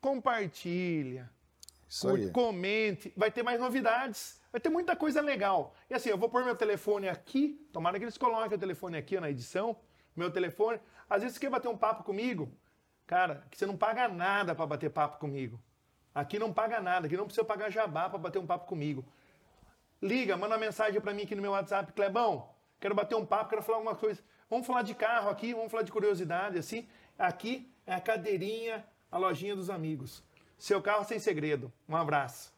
Compartilha, 0.00 1.30
curte, 2.00 2.30
comente. 2.30 3.12
Vai 3.16 3.30
ter 3.30 3.42
mais 3.42 3.60
novidades. 3.60 4.40
Vai 4.50 4.60
ter 4.60 4.68
muita 4.68 4.96
coisa 4.96 5.20
legal. 5.20 5.74
E 5.88 5.94
assim, 5.94 6.08
eu 6.08 6.18
vou 6.18 6.28
pôr 6.28 6.44
meu 6.44 6.56
telefone 6.56 7.08
aqui. 7.08 7.68
Tomara 7.72 7.98
que 7.98 8.04
eles 8.04 8.18
coloquem 8.18 8.56
o 8.56 8.60
telefone 8.60 8.96
aqui 8.96 9.16
ó, 9.16 9.20
na 9.20 9.30
edição. 9.30 9.76
Meu 10.16 10.30
telefone. 10.30 10.80
Às 11.08 11.22
vezes 11.22 11.36
você 11.36 11.40
quer 11.40 11.50
bater 11.50 11.68
um 11.68 11.76
papo 11.76 12.02
comigo. 12.02 12.50
Cara, 13.06 13.44
que 13.50 13.58
você 13.58 13.66
não 13.66 13.76
paga 13.76 14.08
nada 14.08 14.54
para 14.54 14.66
bater 14.66 14.90
papo 14.90 15.18
comigo. 15.18 15.60
Aqui 16.14 16.38
não 16.38 16.52
paga 16.52 16.80
nada. 16.80 17.06
Aqui 17.06 17.16
não 17.16 17.26
precisa 17.26 17.44
pagar 17.44 17.70
jabá 17.70 18.08
para 18.08 18.18
bater 18.18 18.38
um 18.38 18.46
papo 18.46 18.66
comigo. 18.66 19.04
Liga, 20.02 20.36
manda 20.36 20.54
uma 20.54 20.60
mensagem 20.60 21.00
para 21.00 21.12
mim 21.12 21.22
aqui 21.22 21.34
no 21.34 21.42
meu 21.42 21.50
WhatsApp, 21.50 21.92
Clebão. 21.92 22.48
Quero 22.80 22.94
bater 22.94 23.14
um 23.14 23.26
papo, 23.26 23.50
quero 23.50 23.62
falar 23.62 23.78
alguma 23.78 23.94
coisa. 23.94 24.22
Vamos 24.48 24.66
falar 24.66 24.82
de 24.82 24.94
carro 24.94 25.28
aqui, 25.28 25.52
vamos 25.52 25.70
falar 25.70 25.82
de 25.82 25.92
curiosidade, 25.92 26.58
assim. 26.58 26.88
Aqui 27.18 27.70
é 27.86 27.92
a 27.92 28.00
cadeirinha, 28.00 28.84
a 29.10 29.18
lojinha 29.18 29.56
dos 29.56 29.70
amigos. 29.70 30.22
Seu 30.58 30.80
carro 30.82 31.04
sem 31.04 31.18
segredo. 31.18 31.72
Um 31.88 31.96
abraço. 31.96 32.52